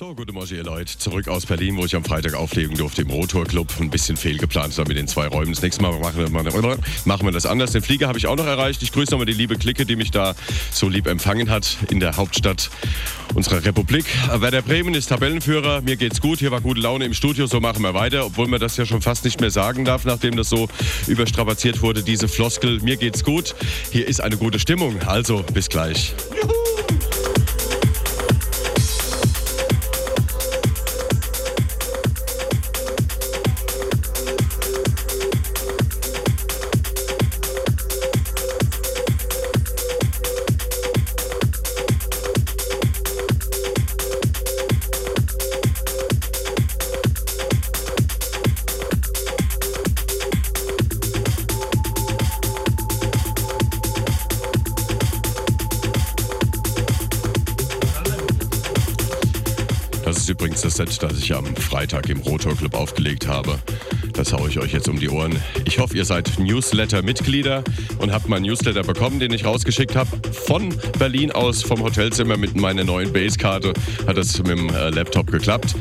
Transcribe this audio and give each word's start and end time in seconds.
So, 0.00 0.14
gute 0.14 0.32
Morgen, 0.32 0.54
ihr 0.54 0.64
Leute. 0.64 0.96
Zurück 0.96 1.28
aus 1.28 1.44
Berlin, 1.44 1.76
wo 1.76 1.84
ich 1.84 1.94
am 1.94 2.02
Freitag 2.02 2.32
auflegen 2.32 2.74
durfte 2.74 3.02
im 3.02 3.10
Rotor 3.10 3.44
Club. 3.44 3.68
Ein 3.78 3.90
bisschen 3.90 4.16
fehlgeplant 4.16 4.78
da 4.78 4.84
mit 4.84 4.96
den 4.96 5.06
zwei 5.06 5.26
Räumen. 5.26 5.52
Das 5.52 5.60
nächste 5.60 5.82
Mal 5.82 5.92
machen 5.98 6.16
wir, 6.16 6.30
machen 7.04 7.26
wir 7.26 7.32
das 7.32 7.44
anders. 7.44 7.72
Den 7.72 7.82
Flieger 7.82 8.08
habe 8.08 8.16
ich 8.16 8.26
auch 8.26 8.36
noch 8.36 8.46
erreicht. 8.46 8.82
Ich 8.82 8.92
grüße 8.92 9.10
nochmal 9.10 9.26
die 9.26 9.34
liebe 9.34 9.56
Clique, 9.56 9.84
die 9.84 9.96
mich 9.96 10.10
da 10.10 10.34
so 10.72 10.88
lieb 10.88 11.06
empfangen 11.06 11.50
hat 11.50 11.76
in 11.90 12.00
der 12.00 12.16
Hauptstadt 12.16 12.70
unserer 13.34 13.62
Republik. 13.62 14.06
Werder 14.34 14.62
Bremen 14.62 14.94
ist 14.94 15.08
Tabellenführer. 15.08 15.82
Mir 15.82 15.96
geht's 15.96 16.22
gut. 16.22 16.38
Hier 16.38 16.50
war 16.50 16.62
gute 16.62 16.80
Laune 16.80 17.04
im 17.04 17.12
Studio. 17.12 17.46
So 17.46 17.60
machen 17.60 17.82
wir 17.82 17.92
weiter. 17.92 18.24
Obwohl 18.24 18.48
man 18.48 18.58
das 18.58 18.78
ja 18.78 18.86
schon 18.86 19.02
fast 19.02 19.26
nicht 19.26 19.42
mehr 19.42 19.50
sagen 19.50 19.84
darf, 19.84 20.06
nachdem 20.06 20.34
das 20.34 20.48
so 20.48 20.70
überstrapaziert 21.08 21.82
wurde, 21.82 22.02
diese 22.02 22.26
Floskel. 22.26 22.80
Mir 22.80 22.96
geht's 22.96 23.22
gut. 23.22 23.54
Hier 23.92 24.08
ist 24.08 24.22
eine 24.22 24.38
gute 24.38 24.58
Stimmung. 24.58 24.98
Also, 25.02 25.44
bis 25.52 25.68
gleich. 25.68 26.14
Juhu! 26.40 26.59
Im 62.10 62.20
Rotor 62.20 62.56
Club 62.56 62.74
aufgelegt 62.74 63.26
habe. 63.26 63.58
Das 64.12 64.32
haue 64.32 64.48
ich 64.48 64.58
euch 64.58 64.72
jetzt 64.72 64.88
um 64.88 64.98
die 64.98 65.08
Ohren. 65.08 65.36
Ich 65.64 65.78
hoffe, 65.78 65.96
ihr 65.96 66.04
seid 66.04 66.38
Newsletter-Mitglieder 66.38 67.62
und 67.98 68.12
habt 68.12 68.28
meinen 68.28 68.42
Newsletter 68.42 68.82
bekommen, 68.82 69.20
den 69.20 69.32
ich 69.32 69.44
rausgeschickt 69.44 69.96
habe. 69.96 70.10
Von 70.32 70.74
Berlin 70.98 71.30
aus, 71.32 71.62
vom 71.62 71.82
Hotelzimmer 71.82 72.36
mit 72.36 72.56
meiner 72.56 72.84
neuen 72.84 73.12
Basekarte 73.12 73.72
hat 74.06 74.16
das 74.16 74.38
mit 74.38 74.48
dem 74.48 74.68
äh, 74.68 74.90
Laptop 74.90 75.30
geklappt 75.30 75.74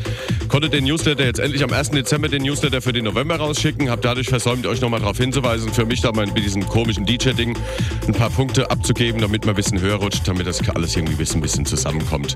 konnte 0.50 0.70
den 0.70 0.84
Newsletter 0.84 1.24
jetzt 1.24 1.40
endlich 1.40 1.64
am 1.64 1.72
1. 1.72 1.92
Dezember 1.92 2.28
den 2.28 2.42
Newsletter 2.42 2.82
für 2.82 2.92
den 2.92 3.06
November 3.06 3.38
rausschicken. 3.38 3.90
Habe 3.90 4.02
dadurch 4.02 4.28
versäumt, 4.28 4.66
euch 4.66 4.82
nochmal 4.82 5.00
darauf 5.00 5.18
hinzuweisen, 5.18 5.72
für 5.72 5.86
mich 5.86 6.02
da 6.02 6.12
mal 6.12 6.26
mit 6.26 6.38
diesem 6.38 6.68
komischen 6.68 7.06
DJ-Ding 7.06 7.58
ein 8.08 8.14
paar 8.14 8.30
Punkte 8.30 8.70
abzugeben, 8.70 9.22
damit 9.22 9.46
man 9.46 9.54
ein 9.54 9.56
bisschen 9.56 9.80
höher 9.80 9.96
rutscht, 9.96 10.28
damit 10.28 10.48
das 10.48 10.68
alles 10.70 10.96
irgendwie 10.96 11.14
ein 11.14 11.42
bisschen, 11.42 11.66
zusammenkommt. 11.66 12.36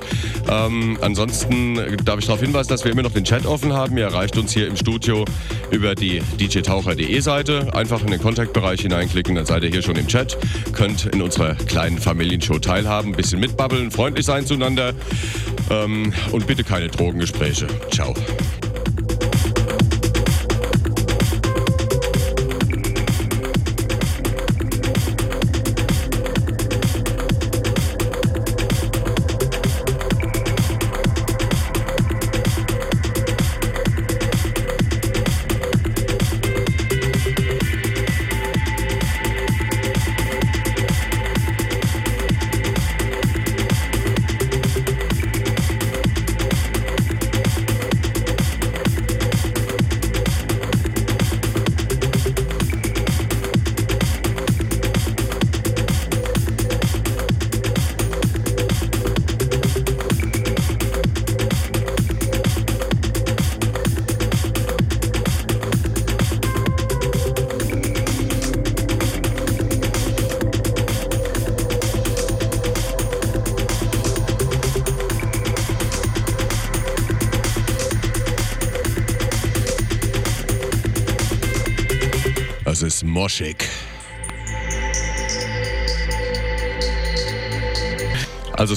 Ähm, 0.50 0.98
ansonsten 1.02 1.80
darf 2.06 2.20
ich 2.20 2.26
darauf 2.26 2.42
hinweisen, 2.42 2.70
dass 2.70 2.84
wir 2.84 2.92
immer 2.92 3.02
noch 3.02 3.12
den 3.12 3.24
Chat 3.24 3.46
offen 3.46 3.74
haben. 3.74 3.98
Ihr 3.98 4.06
erreicht 4.06 4.38
uns 4.38 4.54
hier 4.54 4.68
im 4.68 4.76
Studio 4.76 5.26
über 5.72 5.96
die 5.96 6.22
djtaucher.de 6.40 7.20
Seite. 7.20 7.74
Einfach 7.74 8.02
in 8.02 8.12
den 8.12 8.22
Kontaktbereich 8.22 8.82
hineinklicken, 8.82 9.36
dann 9.36 9.46
seid 9.46 9.64
ihr 9.64 9.70
hier 9.70 9.82
schon 9.82 9.96
im 9.96 10.08
Chat. 10.08 10.38
Könnt 10.74 11.08
in 11.08 11.22
unserer 11.22 11.56
kleinen 11.56 11.98
Familienshow 11.98 12.60
teilhaben, 12.60 13.12
ein 13.12 13.18
bisschen 13.18 13.40
mitbabbeln, 13.40 13.92
freundlich 13.92 14.26
sein 14.26 14.46
zueinander. 14.46 14.94
Ähm, 15.70 16.14
und 16.32 16.46
bitte 16.46 16.64
keine 16.64 16.90
Drogengespräche. 16.90 17.68
Ciao. 17.92 18.03
Ist 18.12 18.53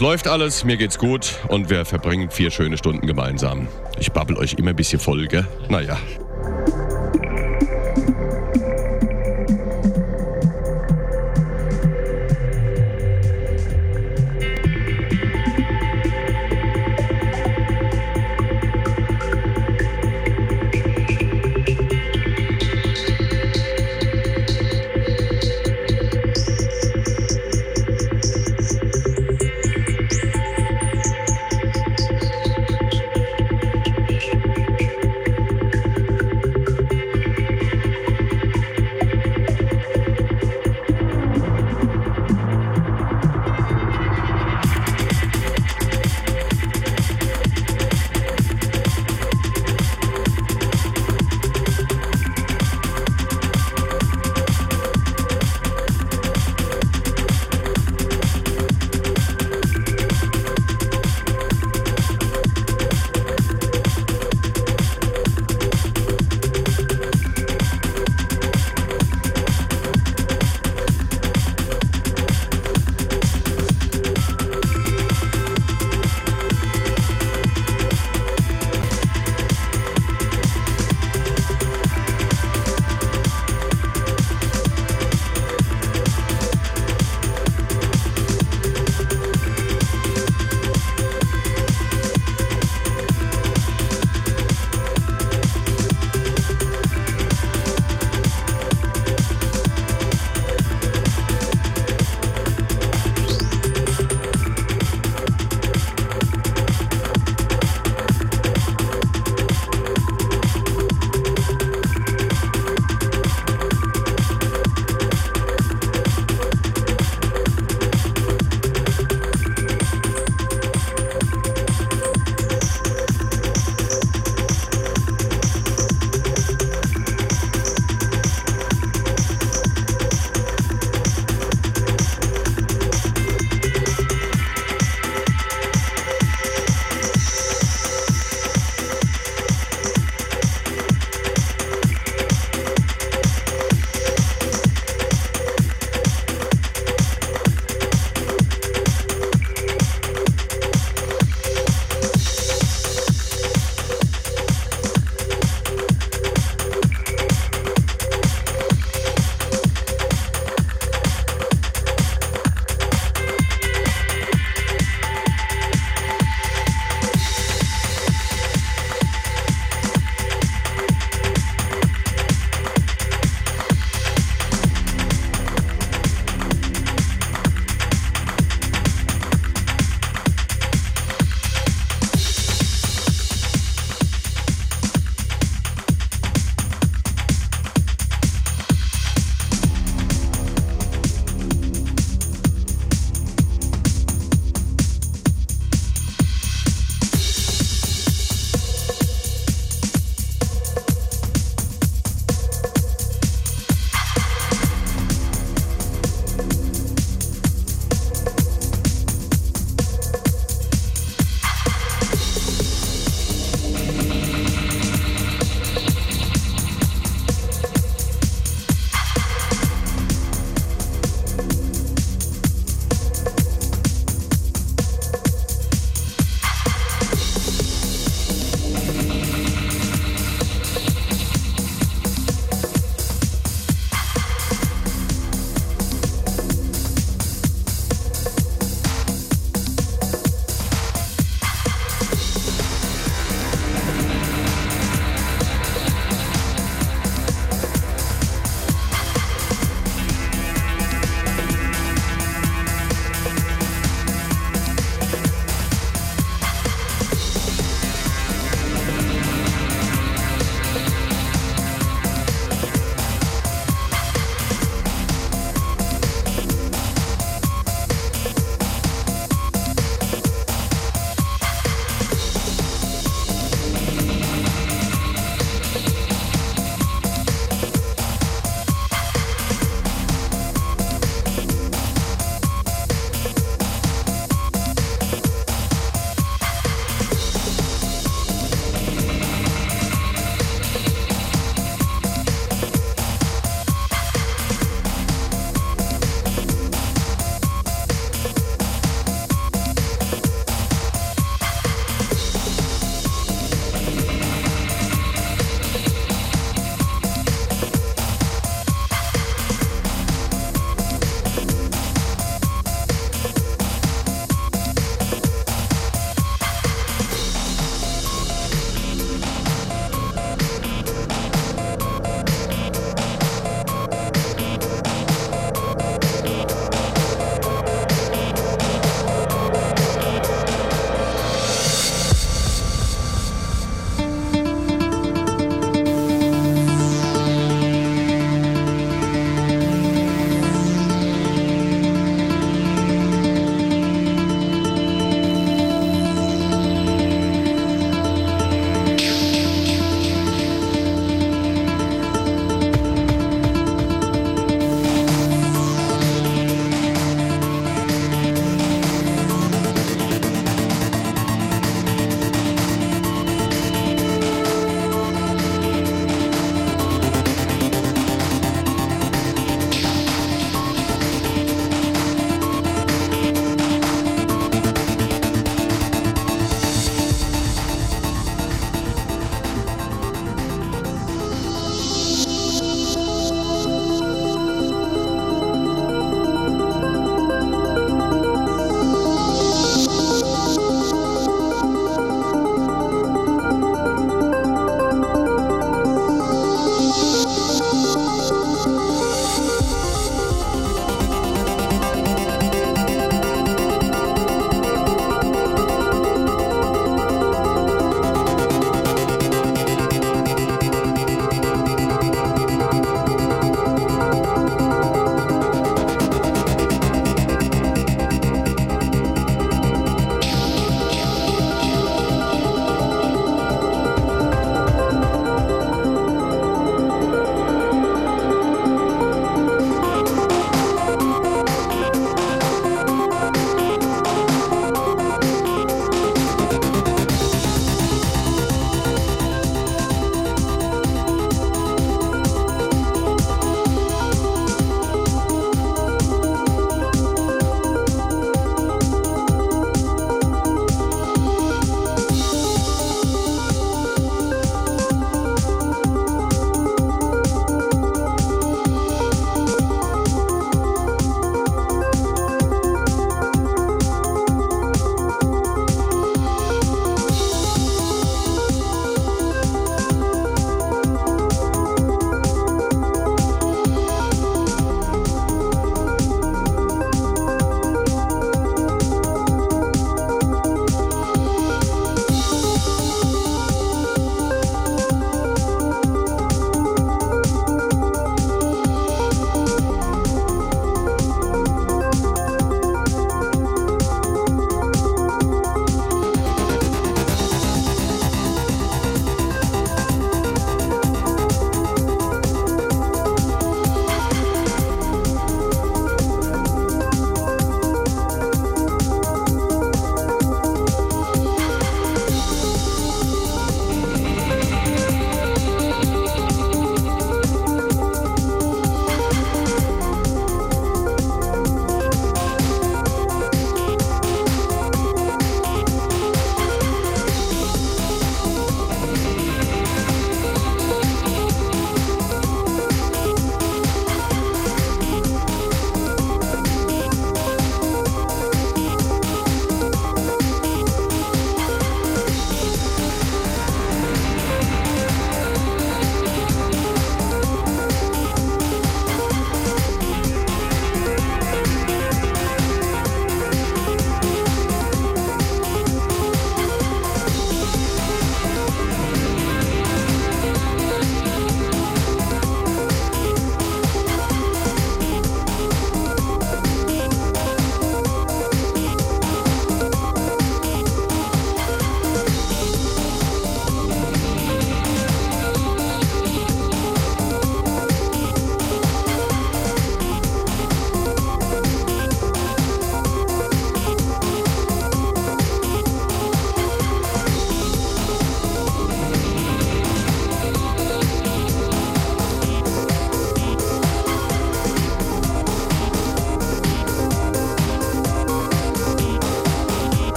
es 0.00 0.02
läuft 0.02 0.28
alles, 0.28 0.64
mir 0.64 0.78
geht's 0.78 0.96
gut 0.96 1.34
und 1.48 1.68
wir 1.68 1.84
verbringen 1.84 2.30
vier 2.30 2.50
schöne 2.50 2.78
Stunden 2.78 3.06
gemeinsam. 3.06 3.68
Ich 3.98 4.10
babbel 4.10 4.38
euch 4.38 4.54
immer 4.54 4.70
ein 4.70 4.76
bisschen 4.76 4.98
voll, 4.98 5.26
gell? 5.26 5.46
Naja. 5.68 5.98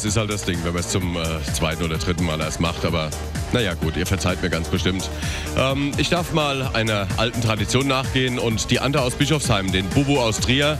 Das 0.00 0.06
ist 0.06 0.16
halt 0.16 0.30
das 0.30 0.44
Ding, 0.44 0.56
wenn 0.64 0.72
man 0.72 0.80
es 0.80 0.88
zum 0.88 1.14
äh, 1.14 1.24
zweiten 1.52 1.84
oder 1.84 1.98
dritten 1.98 2.24
Mal 2.24 2.40
erst 2.40 2.58
macht. 2.58 2.86
Aber 2.86 3.10
naja, 3.52 3.74
gut, 3.74 3.98
ihr 3.98 4.06
verzeiht 4.06 4.40
mir 4.40 4.48
ganz 4.48 4.68
bestimmt. 4.68 5.10
Ähm, 5.58 5.92
ich 5.98 6.08
darf 6.08 6.32
mal 6.32 6.70
einer 6.72 7.06
alten 7.18 7.42
Tradition 7.42 7.86
nachgehen 7.86 8.38
und 8.38 8.70
die 8.70 8.80
Ante 8.80 9.02
aus 9.02 9.14
Bischofsheim, 9.14 9.70
den 9.70 9.84
Bubu 9.90 10.18
aus 10.18 10.40
Trier, 10.40 10.78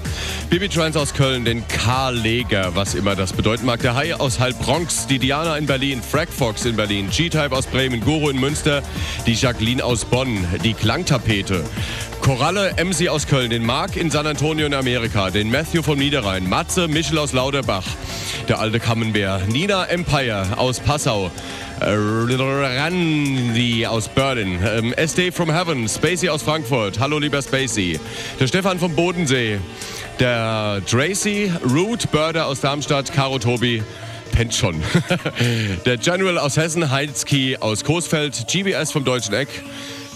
Bibi 0.48 0.70
Trans 0.70 0.96
aus 0.96 1.12
Köln, 1.12 1.44
den 1.44 1.68
Karl 1.68 2.16
Leger, 2.16 2.74
was 2.74 2.94
immer 2.94 3.14
das 3.14 3.35
bedeuten 3.35 3.66
mag, 3.66 3.83
der 3.83 3.94
Hai 3.94 4.14
aus 4.14 4.40
Halbbronx, 4.40 5.06
die 5.06 5.18
Diana 5.18 5.59
in 5.59 5.66
Berlin, 5.66 6.00
Frag 6.00 6.30
Fox 6.30 6.64
in 6.64 6.76
Berlin, 6.76 7.11
G-Type 7.11 7.54
aus 7.54 7.66
Bremen, 7.66 8.00
Guru 8.00 8.30
in 8.30 8.40
Münster, 8.40 8.83
die 9.26 9.35
Jacqueline 9.35 9.85
aus 9.85 10.06
Bonn, 10.06 10.46
die 10.64 10.72
Klangtapete, 10.72 11.62
Koralle 12.22 12.74
MC 12.83 13.11
aus 13.11 13.26
Köln, 13.26 13.50
den 13.50 13.66
Mark 13.66 13.96
in 13.96 14.11
San 14.11 14.26
Antonio 14.26 14.64
in 14.64 14.72
Amerika, 14.72 15.28
den 15.28 15.50
Matthew 15.50 15.83
vom 15.83 15.98
Niederrhein, 15.98 16.48
Matze 16.48 16.88
Michel 16.88 17.18
aus 17.18 17.35
Lauterbach, 17.35 17.85
der 18.50 18.58
alte 18.58 18.80
Kammenbär, 18.80 19.42
Nina 19.46 19.84
Empire 19.84 20.44
aus 20.56 20.80
Passau, 20.80 21.30
Randy 21.80 23.86
aus 23.86 24.08
Berlin, 24.08 24.58
ähm, 24.66 24.92
SD 24.92 25.30
from 25.30 25.52
Heaven, 25.52 25.88
Spacey 25.88 26.28
aus 26.28 26.42
Frankfurt. 26.42 26.98
Hallo 26.98 27.20
lieber 27.20 27.40
Spacey. 27.40 28.00
Der 28.40 28.48
Stefan 28.48 28.80
vom 28.80 28.96
Bodensee, 28.96 29.60
der 30.18 30.82
Tracy, 30.84 31.52
Root 31.72 32.10
Börder 32.10 32.46
aus 32.46 32.60
Darmstadt, 32.60 33.12
Caro 33.12 33.38
Tobi. 33.38 33.84
Pennt 34.32 34.52
schon. 34.52 34.82
der 35.86 35.98
General 35.98 36.38
aus 36.38 36.56
Hessen, 36.56 36.90
Heinzki 36.90 37.56
aus 37.60 37.84
Coesfeld, 37.84 38.48
GBS 38.48 38.90
vom 38.90 39.04
Deutschen 39.04 39.34
Eck, 39.34 39.48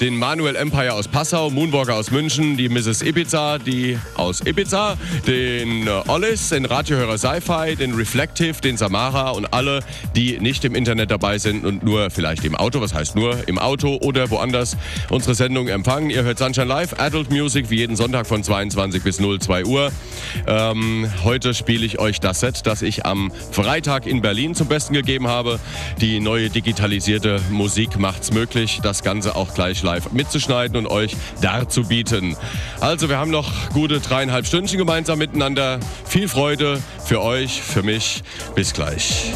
den 0.01 0.17
Manuel 0.17 0.57
Empire 0.57 0.95
aus 0.95 1.07
Passau, 1.07 1.51
Moonwalker 1.51 1.95
aus 1.95 2.11
München, 2.11 2.57
die 2.57 2.69
Mrs. 2.69 3.03
Ibiza, 3.03 3.59
die 3.59 3.97
aus 4.25 4.41
Ibiza, 4.41 4.97
den 5.27 5.87
äh, 5.87 5.91
Ollis, 6.09 6.49
den 6.49 6.65
Radiohörer 6.65 7.19
Sci-Fi, 7.19 7.77
den 7.77 7.95
Reflective, 7.95 8.61
den 8.61 8.77
Samara 8.77 9.31
und 9.31 9.53
alle, 9.53 9.81
die 10.17 10.39
nicht 10.41 10.65
im 10.65 10.75
Internet 10.75 11.11
dabei 11.11 11.39
sind 11.39 11.65
und 11.67 11.83
nur 11.83 12.11
vielleicht 12.11 12.45
im 12.45 12.55
Auto, 12.55 12.81
was 12.81 12.95
heißt 12.95 13.17
nur 13.17 13.47
im 13.47 13.59
Auto 13.59 13.99
oder 14.01 14.31
woanders 14.31 14.77
unsere 15.11 15.35
Sendung 15.35 15.69
empfangen. 15.69 16.09
Ihr 16.09 16.23
hört 16.23 16.39
Sunshine 16.39 16.67
Live, 16.67 16.99
Adult 16.99 17.31
Music, 17.31 17.69
wie 17.69 17.77
jeden 17.77 17.97
Sonntag 17.97 18.27
von 18.27 18.43
22 18.43 19.03
bis 19.03 19.19
02 19.19 19.65
Uhr. 19.67 19.93
Ähm, 20.47 21.11
heute 21.23 21.53
spiele 21.53 21.85
ich 21.85 21.99
euch 21.99 22.21
das 22.21 22.41
Set, 22.41 22.67
das 22.67 22.81
ich 22.81 23.05
am 23.05 23.31
Freitag 23.53 24.07
in 24.07 24.23
Berlin 24.23 24.55
zum 24.55 24.69
Besten 24.69 24.95
gegeben 24.95 25.29
habe. 25.29 25.61
Die 26.01 26.21
neue 26.21 26.49
digitalisierte 26.49 27.41
Musik 27.51 27.99
macht's 27.99 28.33
möglich, 28.33 28.81
das 28.83 29.03
Ganze 29.03 29.37
auch 29.37 29.53
gleich 29.55 29.83
live 29.83 30.13
mitzuschneiden 30.13 30.79
und 30.79 30.87
euch 30.87 31.15
darzubieten. 31.43 32.37
Also 32.81 33.09
wir 33.09 33.19
haben 33.19 33.31
noch 33.31 33.71
gute 33.71 34.01
dreieinhalb 34.15 34.47
Stündchen 34.47 34.79
gemeinsam 34.79 35.19
miteinander. 35.19 35.81
Viel 36.07 36.29
Freude 36.29 36.81
für 37.05 37.21
euch, 37.21 37.61
für 37.61 37.83
mich. 37.83 38.23
Bis 38.55 38.73
gleich. 38.73 39.33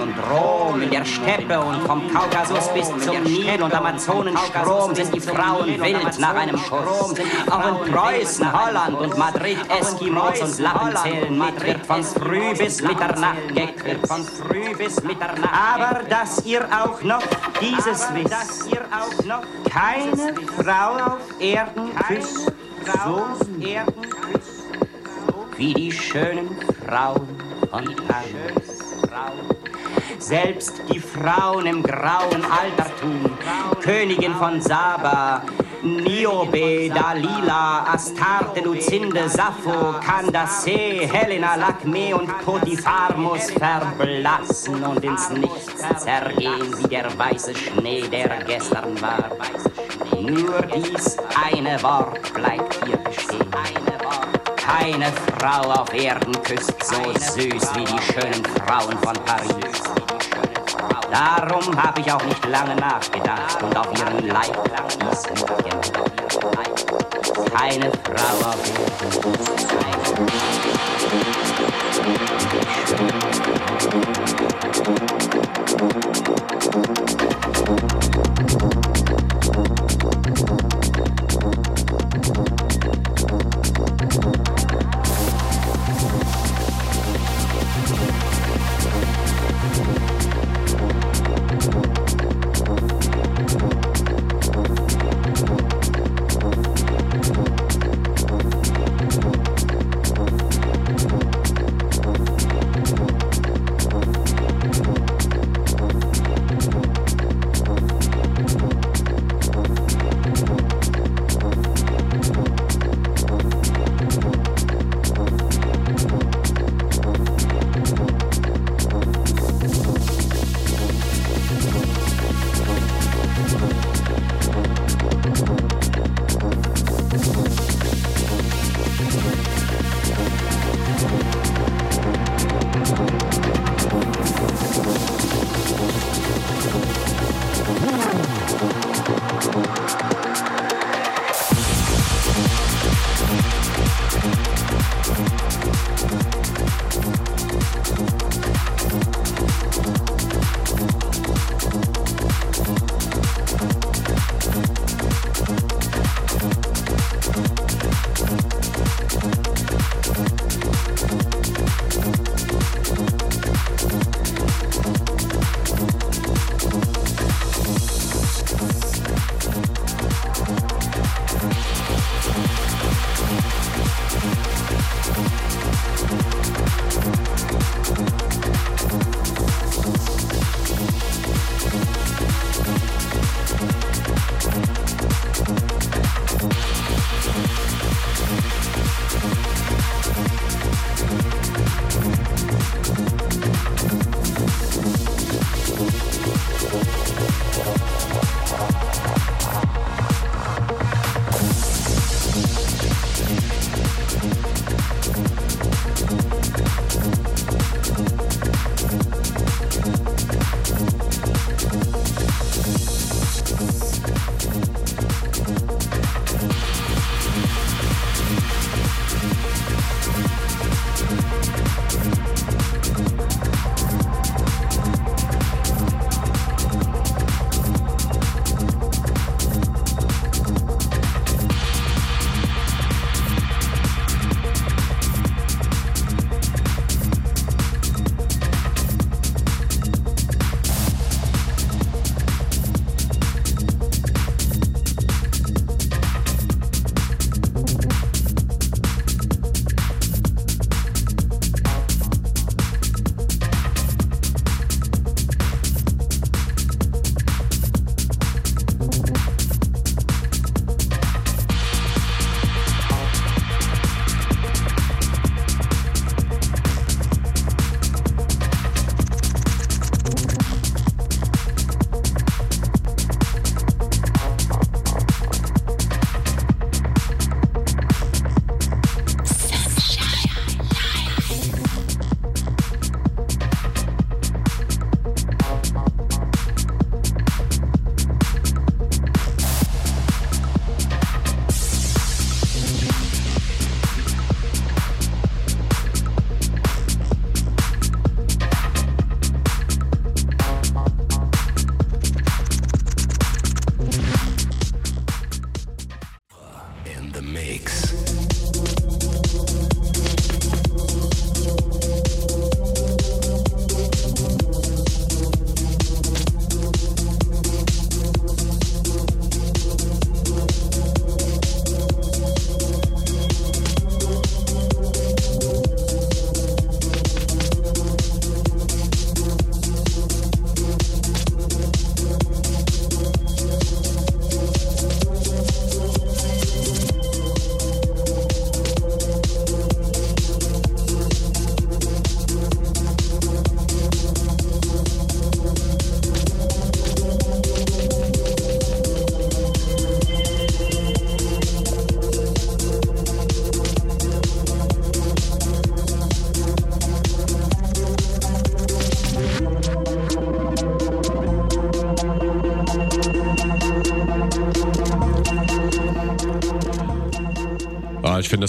Und 0.00 0.14
Rom, 0.30 0.82
in 0.82 0.90
der 0.90 1.04
Steppe 1.04 1.60
und 1.60 1.80
vom 1.86 2.12
Kaukasus 2.12 2.68
bis 2.74 2.86
zum 3.04 3.22
Nil 3.22 3.62
und 3.62 3.74
Amazonenstrom 3.74 4.94
sind 4.94 5.14
die 5.14 5.20
Frauen 5.20 5.80
wild 5.80 6.18
nach 6.18 6.34
einem 6.34 6.58
Schuss. 6.58 7.14
Auch 7.50 7.86
in 7.86 7.92
Preußen, 7.92 8.52
Holland 8.52 8.98
und 8.98 9.18
Madrid 9.18 9.58
Eskimos 9.68 10.40
und 10.40 10.58
Lappen 10.58 10.96
zählen 10.96 11.38
mit, 11.38 11.64
wird 11.64 11.86
von 11.86 12.02
früh 12.02 12.54
bis 12.56 12.82
Mitternacht 12.82 13.48
geküsst. 13.48 14.06
Von 14.06 14.24
früh 14.24 14.74
bis 14.76 15.02
Mitternacht. 15.02 15.50
Aber 15.52 16.02
dass 16.04 16.44
ihr 16.44 16.64
auch 16.66 17.02
noch 17.02 17.22
dieses 17.60 18.08
wisst, 18.14 18.32
dass 18.32 18.66
ihr 18.66 18.82
auch 18.92 19.24
noch 19.24 19.42
keine 19.70 20.34
Frau 20.56 21.14
auf 21.14 21.40
Erden 21.40 21.94
küsst, 22.06 22.52
so 23.04 23.26
Erden 23.60 24.02
küsst 24.02 24.58
wie 25.58 25.74
die 25.74 25.90
schönen 25.90 26.56
Frauen 26.86 27.26
von 27.68 27.84
Frauen. 27.84 28.57
Selbst 30.18 30.82
die 30.90 31.00
Frauen 31.00 31.66
im 31.66 31.82
grauen 31.82 32.44
Altertum, 32.44 33.36
Königin 33.82 34.34
von 34.34 34.60
Saba, 34.60 35.42
Niobe, 35.82 36.90
Dalila, 36.92 37.84
Astarte, 37.92 38.60
Lucinde, 38.60 39.28
Sappho, 39.28 39.98
Candace, 40.00 41.06
Helena, 41.12 41.54
Lakme 41.54 42.16
und 42.16 42.26
Potiphar 42.44 43.16
muss 43.16 43.50
verblassen 43.50 44.82
und 44.82 45.04
ins 45.04 45.30
Nichts 45.30 45.84
zergehen 45.98 46.74
wie 46.78 46.88
der 46.88 47.16
weiße 47.16 47.54
Schnee, 47.54 48.02
der 48.08 48.42
gestern 48.44 49.00
war. 49.00 49.30
Nur 50.20 50.62
dies 50.62 51.16
eine 51.52 51.80
Wort 51.82 52.34
bleibt 52.34 52.84
hier. 52.84 52.97
Keine 54.68 55.10
Frau 55.38 55.70
auf 55.70 55.94
Erden 55.94 56.42
küsst 56.42 56.74
so 56.84 57.02
süß 57.14 57.74
wie 57.74 57.84
die 57.84 58.02
schönen 58.12 58.44
Frauen 58.66 58.98
von 58.98 59.14
Paris. 59.24 59.82
Darum 61.10 61.82
habe 61.82 62.00
ich 62.02 62.12
auch 62.12 62.22
nicht 62.24 62.44
lange 62.46 62.76
nachgedacht 62.76 63.62
und 63.62 63.74
auf 63.74 63.88
ihren 63.98 64.28
Leib 64.28 64.58
ließen 65.00 65.36
Keine 67.54 67.90
Frau 67.90 68.48
auf 68.50 68.60
Erden 68.68 68.90
küsst 68.98 69.22
so 69.22 69.30
süß 69.30 69.68
wie 69.70 70.68
die 70.68 70.78
schönen 72.86 73.08
Frauen 73.24 73.52
von 75.72 75.88
Paris. 76.12 76.27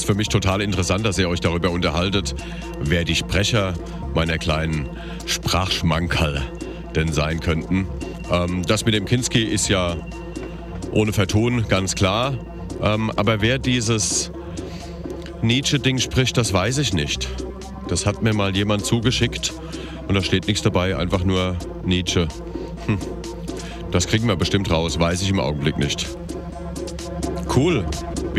Für 0.09 0.15
mich 0.15 0.29
total 0.29 0.61
interessant, 0.61 1.05
dass 1.05 1.19
ihr 1.19 1.29
euch 1.29 1.39
darüber 1.39 1.69
unterhaltet, 1.69 2.33
wer 2.79 3.03
die 3.03 3.13
Sprecher 3.13 3.75
meiner 4.15 4.39
kleinen 4.39 4.89
Sprachschmankerl 5.27 6.41
denn 6.95 7.13
sein 7.13 7.39
könnten. 7.41 7.87
Ähm, 8.31 8.63
das 8.65 8.85
mit 8.85 8.95
dem 8.95 9.05
Kinski 9.05 9.43
ist 9.43 9.69
ja 9.69 9.97
ohne 10.89 11.13
Vertun 11.13 11.67
ganz 11.67 11.93
klar. 11.93 12.33
Ähm, 12.81 13.11
aber 13.17 13.41
wer 13.41 13.59
dieses 13.59 14.31
Nietzsche-Ding 15.43 15.99
spricht, 15.99 16.37
das 16.37 16.53
weiß 16.53 16.79
ich 16.79 16.91
nicht. 16.91 17.29
Das 17.87 18.07
hat 18.07 18.23
mir 18.23 18.33
mal 18.33 18.55
jemand 18.55 18.85
zugeschickt 18.85 19.53
und 20.07 20.15
da 20.15 20.23
steht 20.23 20.47
nichts 20.47 20.63
dabei, 20.63 20.97
einfach 20.97 21.23
nur 21.23 21.55
Nietzsche. 21.85 22.27
Hm. 22.87 22.97
Das 23.91 24.07
kriegen 24.07 24.27
wir 24.27 24.37
bestimmt 24.37 24.71
raus, 24.71 24.99
weiß 24.99 25.21
ich 25.21 25.29
im 25.29 25.39
Augenblick 25.39 25.77
nicht. 25.77 26.07
Cool, 27.55 27.85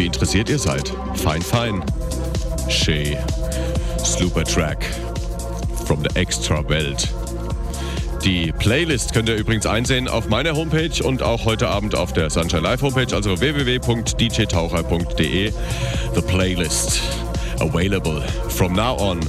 wie 0.00 0.06
interessiert 0.06 0.48
ihr 0.48 0.58
seid. 0.58 0.90
Fein, 1.14 1.42
fein. 1.42 1.84
She. 2.70 3.18
Slooper 4.02 4.44
Track. 4.44 4.82
From 5.84 6.02
the 6.02 6.08
Extra 6.18 6.66
Welt. 6.70 7.12
Die 8.24 8.50
Playlist 8.50 9.12
könnt 9.12 9.28
ihr 9.28 9.36
übrigens 9.36 9.66
einsehen 9.66 10.08
auf 10.08 10.30
meiner 10.30 10.56
Homepage 10.56 11.04
und 11.04 11.22
auch 11.22 11.44
heute 11.44 11.68
Abend 11.68 11.94
auf 11.94 12.14
der 12.14 12.30
Sunshine 12.30 12.62
Live 12.62 12.80
Homepage, 12.80 13.14
also 13.14 13.38
www.djtaucher.de. 13.38 15.52
The 16.14 16.22
Playlist. 16.22 17.02
Available 17.58 18.22
from 18.48 18.72
now 18.72 18.98
on. 18.98 19.20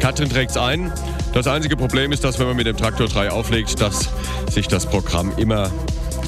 Katrin 0.00 0.28
trägt's 0.28 0.56
ein. 0.56 0.92
Das 1.34 1.46
einzige 1.46 1.76
Problem 1.76 2.10
ist, 2.10 2.24
dass 2.24 2.40
wenn 2.40 2.48
man 2.48 2.56
mit 2.56 2.66
dem 2.66 2.76
Traktor 2.76 3.06
3 3.06 3.30
auflegt, 3.30 3.80
dass 3.80 4.08
sich 4.50 4.66
das 4.66 4.86
Programm 4.86 5.32
immer 5.36 5.70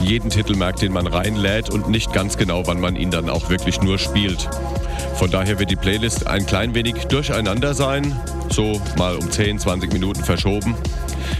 jeden 0.03 0.31
Titel 0.31 0.57
merkt, 0.57 0.83
den 0.83 0.93
man 0.93 1.07
reinlädt 1.07 1.71
und 1.71 1.89
nicht 1.89 2.13
ganz 2.13 2.37
genau, 2.37 2.67
wann 2.67 2.81
man 2.81 2.97
ihn 2.97 3.11
dann 3.11 3.29
auch 3.29 3.49
wirklich 3.51 3.81
nur 3.81 3.99
spielt. 3.99 4.49
Von 5.15 5.31
daher 5.31 5.59
wird 5.59 5.71
die 5.71 5.77
Playlist 5.77 6.27
ein 6.27 6.47
klein 6.47 6.75
wenig 6.75 7.07
durcheinander 7.07 7.75
sein, 7.75 8.19
so 8.51 8.81
mal 8.97 9.17
um 9.17 9.31
10, 9.31 9.59
20 9.59 9.93
Minuten 9.93 10.25
verschoben, 10.25 10.75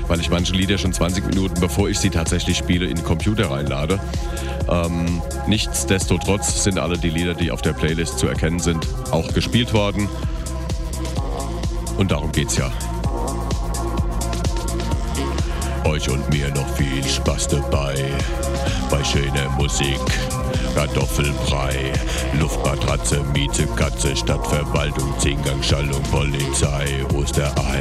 weil 0.09 0.21
ich 0.21 0.31
manche 0.31 0.53
Lieder 0.55 0.79
schon 0.79 0.93
20 0.93 1.27
Minuten, 1.27 1.61
bevor 1.61 1.89
ich 1.89 1.99
sie 1.99 2.11
tatsächlich 2.11 2.57
spiele, 2.57 2.87
in 2.87 2.97
den 2.97 3.05
Computer 3.05 3.51
reinlade. 3.51 3.99
Ähm, 4.69 5.21
nichtsdestotrotz 5.47 6.63
sind 6.63 6.79
alle 6.79 6.99
die 6.99 7.11
Lieder, 7.11 7.35
die 7.35 7.51
auf 7.51 7.63
der 7.63 7.73
Playlist 7.73 8.19
zu 8.19 8.27
erkennen 8.27 8.61
sind, 8.61 8.87
auch 9.11 9.33
gespielt 9.33 9.73
worden. 9.73 10.09
Und 11.97 12.11
darum 12.11 12.33
geht's 12.33 12.57
ja 12.57 12.71
euch 16.03 16.09
und 16.11 16.29
mir 16.31 16.49
noch 16.51 16.69
viel 16.77 17.05
Spaß 17.05 17.49
dabei. 17.49 17.95
Bei 18.91 19.03
schöner 19.05 19.49
Musik, 19.57 20.01
Kartoffelbrei, 20.75 21.93
Luftmatratze, 22.39 23.23
Mieze, 23.33 23.67
Katze, 23.77 24.15
Stadtverwaltung, 24.17 25.15
Zehngang, 25.19 25.63
Schallung, 25.63 26.03
Polizei, 26.11 27.05
Osterei. 27.15 27.81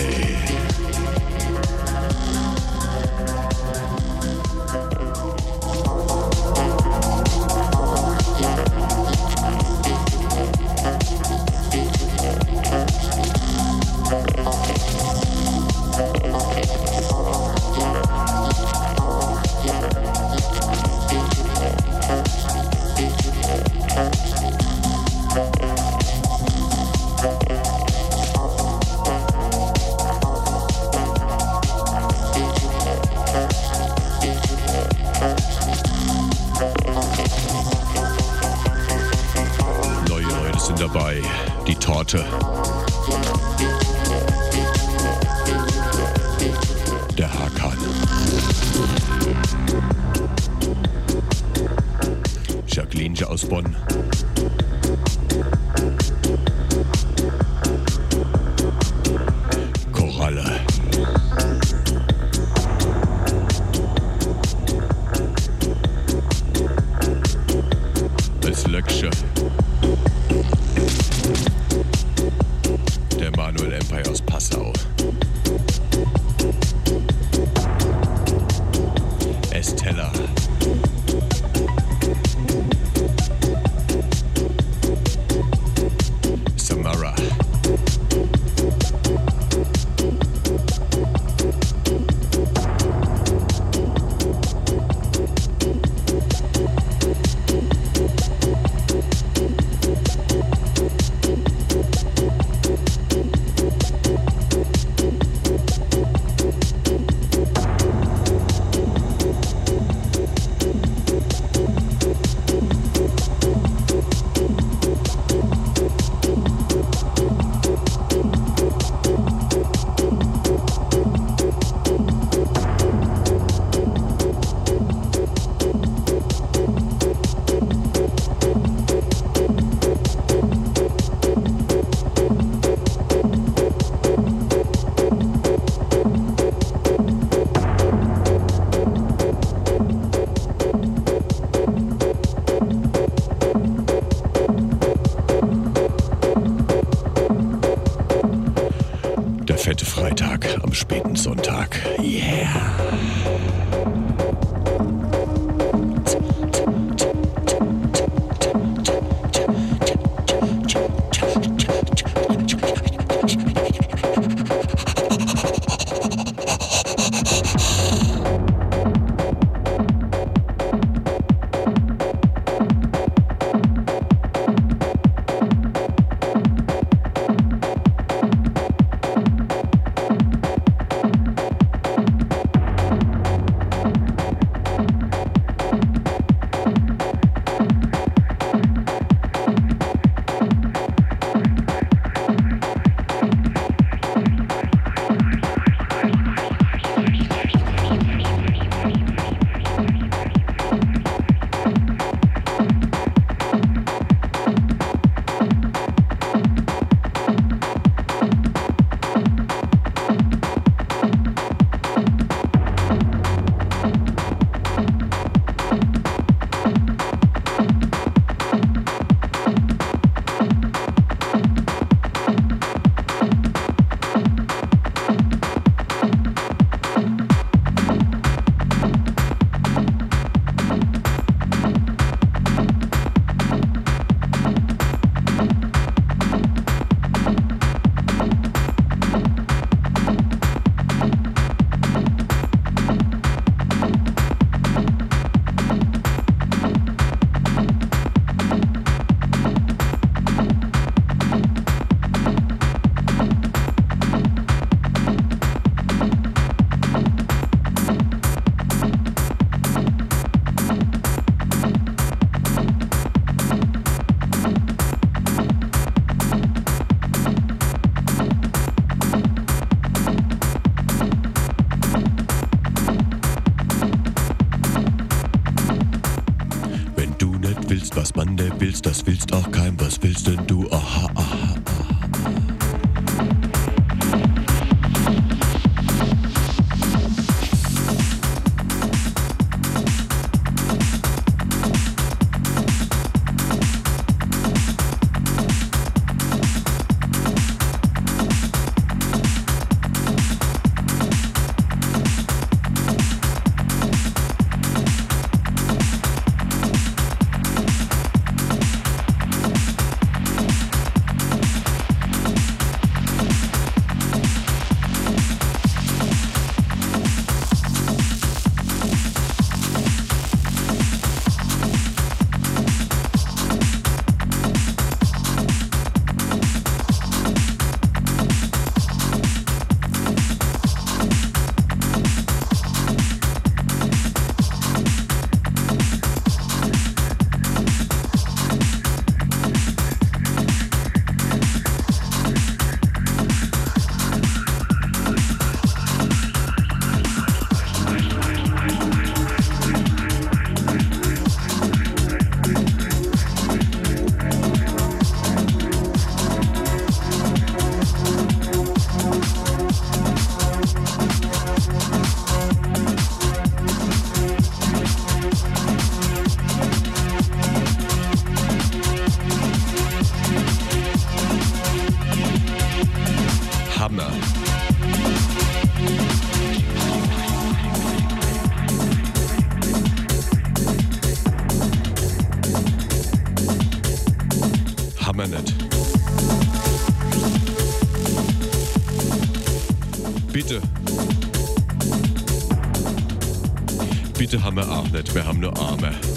Das 394.34 394.40
ist 394.40 396.11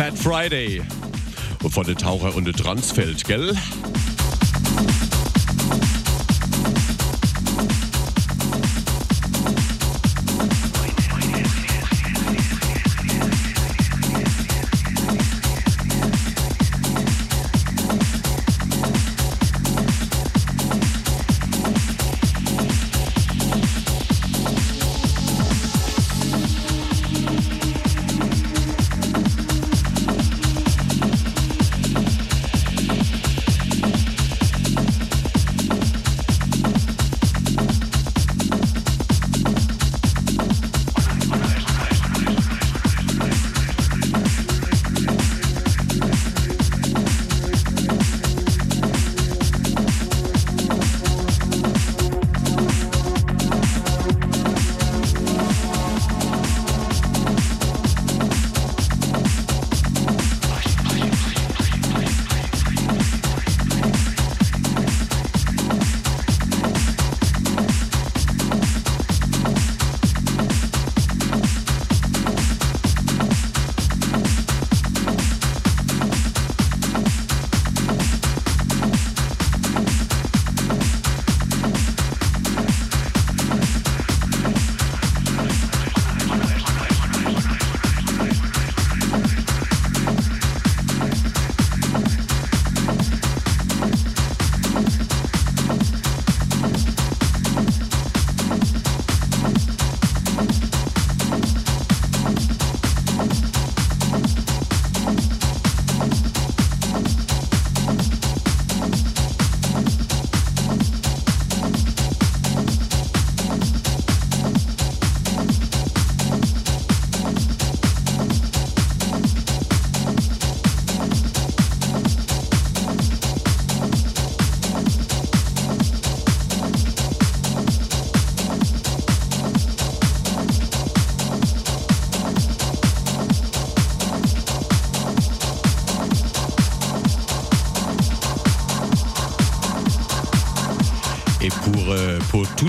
Fat 0.00 0.16
Friday. 0.16 0.80
von 1.68 1.84
der 1.84 1.94
Taucher 1.94 2.34
und 2.34 2.46
der 2.46 2.54
Transfeld, 2.54 3.22
gell? 3.26 3.54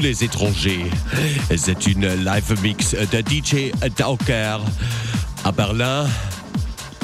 Les 0.02 0.24
étrangers. 0.24 0.86
C'est 1.56 1.88
une 1.88 2.08
live 2.24 2.56
mix 2.62 2.96
de 2.96 3.20
DJ 3.20 3.72
Dauker 3.98 4.58
à 5.44 5.52
Berlin 5.52 6.08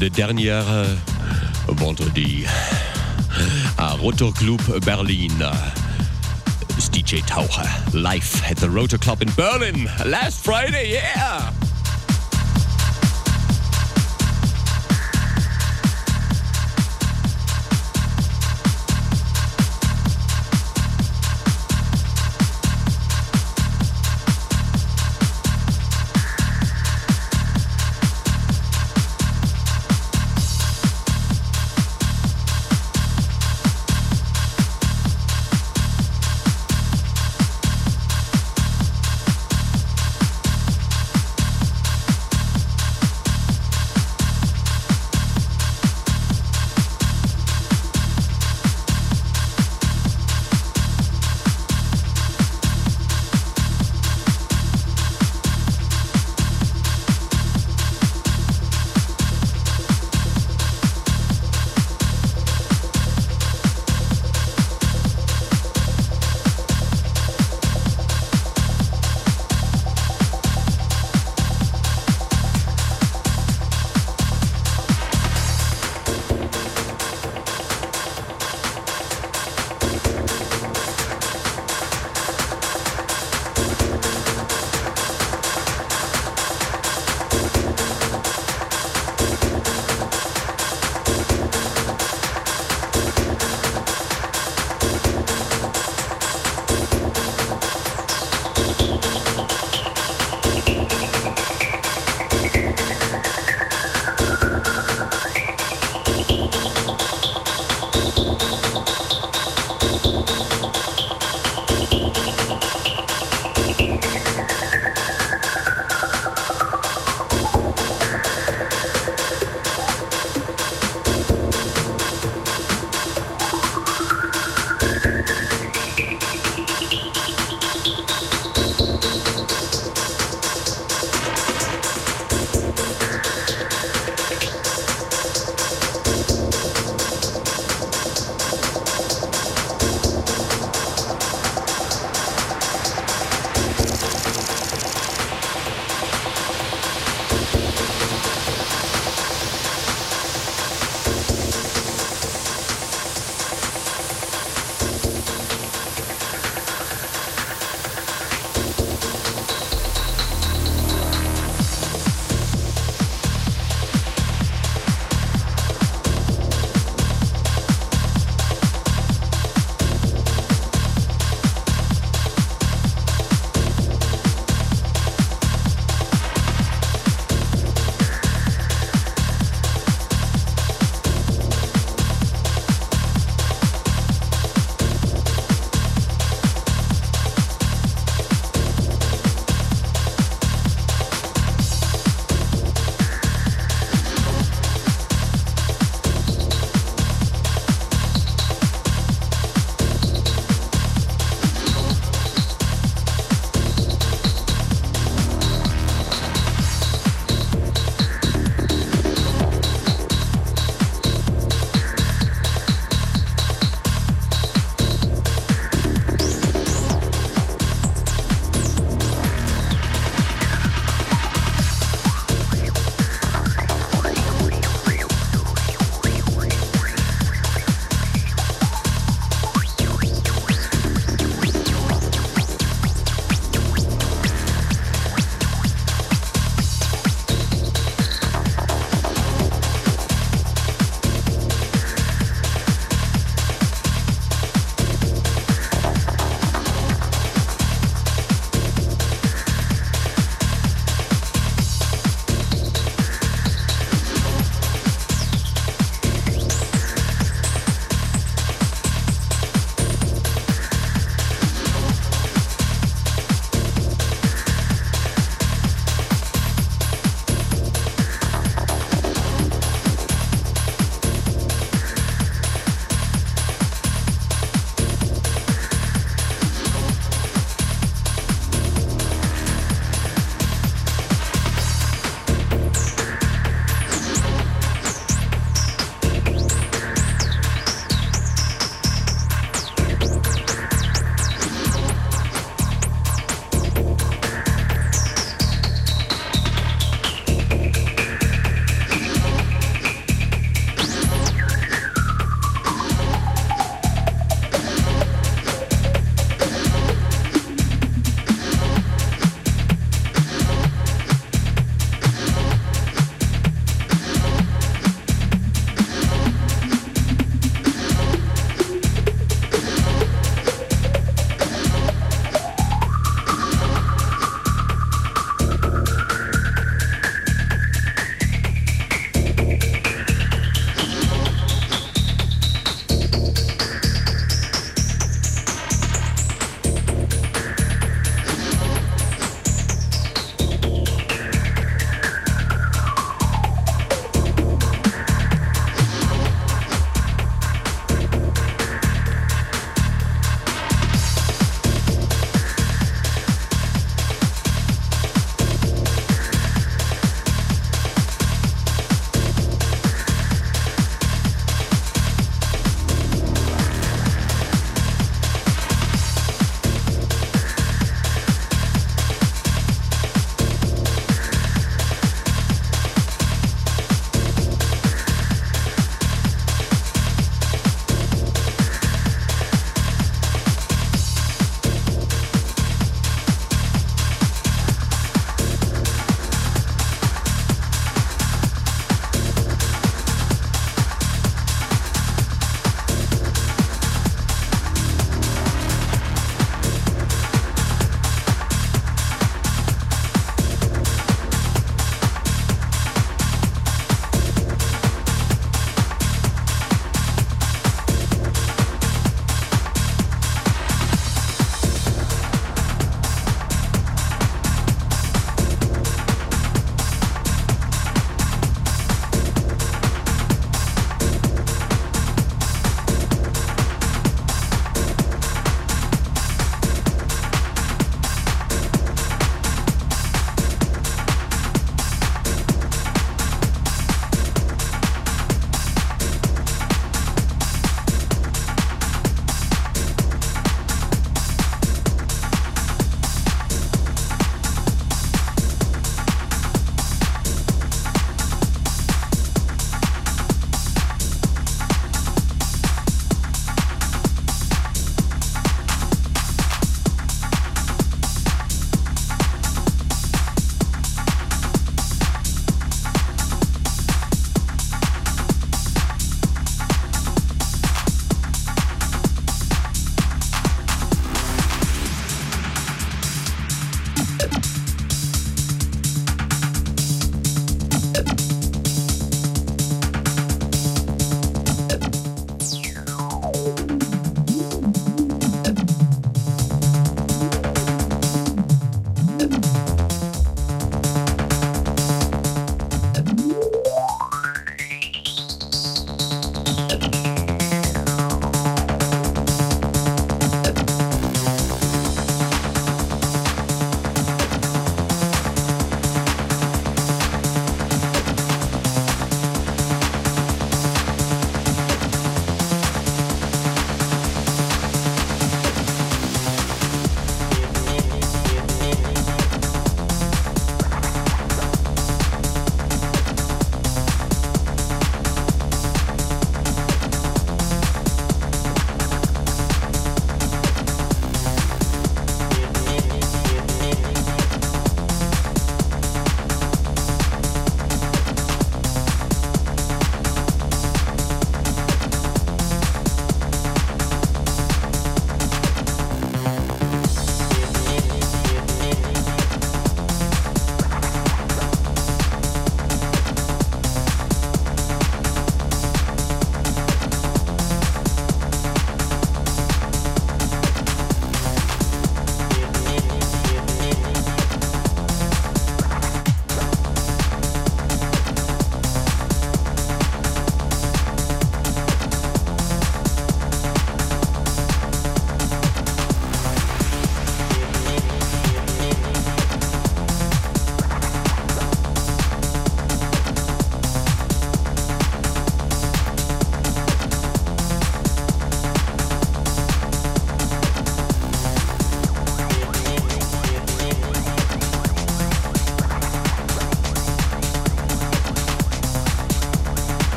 le 0.00 0.10
dernier 0.10 0.50
euh, 0.50 0.84
vendredi 1.68 2.44
à 3.78 3.92
Rotor 3.92 4.32
Club 4.34 4.80
Berlin. 4.84 5.52
DJ 6.92 7.22
Taucher 7.26 7.68
live 7.92 8.42
at 8.48 8.56
the 8.56 8.68
Rotor 8.68 8.98
Club 8.98 9.22
in 9.22 9.30
Berlin 9.36 9.88
last 10.04 10.42
Friday, 10.42 10.92
yeah! 10.92 11.59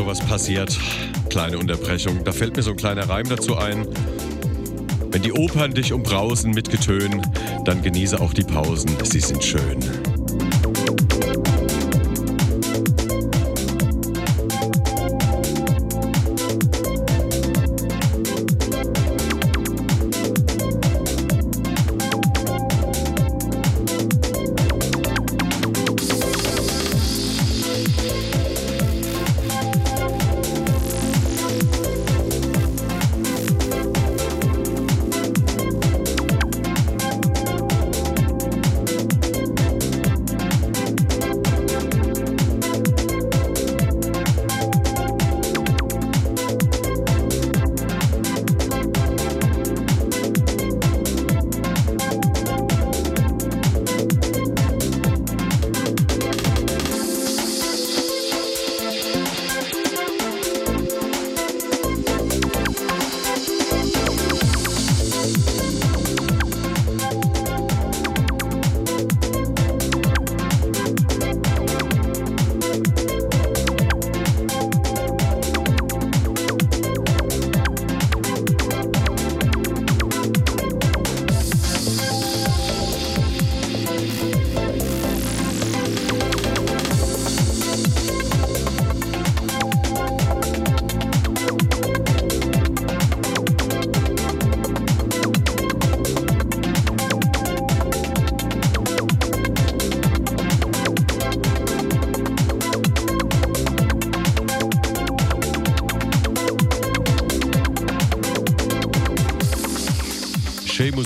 Sowas 0.00 0.20
passiert. 0.20 0.78
Kleine 1.28 1.58
Unterbrechung. 1.58 2.24
Da 2.24 2.32
fällt 2.32 2.56
mir 2.56 2.62
so 2.62 2.70
ein 2.70 2.76
kleiner 2.78 3.06
Reim 3.10 3.28
dazu 3.28 3.58
ein. 3.58 3.86
Wenn 5.10 5.20
die 5.20 5.32
Opern 5.32 5.74
dich 5.74 5.92
umbrausen 5.92 6.52
mit 6.52 6.70
Getön, 6.70 7.20
dann 7.66 7.82
genieße 7.82 8.18
auch 8.18 8.32
die 8.32 8.44
Pausen. 8.44 8.88
Sie 9.04 9.20
sind 9.20 9.44
schön. 9.44 9.99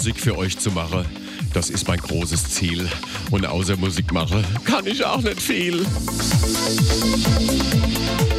Musik 0.05 0.21
für 0.21 0.37
euch 0.37 0.59
zu 0.59 0.71
machen. 0.71 1.07
Das 1.55 1.71
ist 1.71 1.89
mein 1.89 1.99
großes 1.99 2.51
Ziel. 2.51 2.87
Und 3.31 3.47
außer 3.47 3.79
Musik 3.79 4.13
mache, 4.13 4.45
kann 4.63 4.87
ich 4.87 5.03
auch 5.03 5.23
nicht 5.23 5.41
viel. 5.41 5.87
Sunshine 7.07 8.34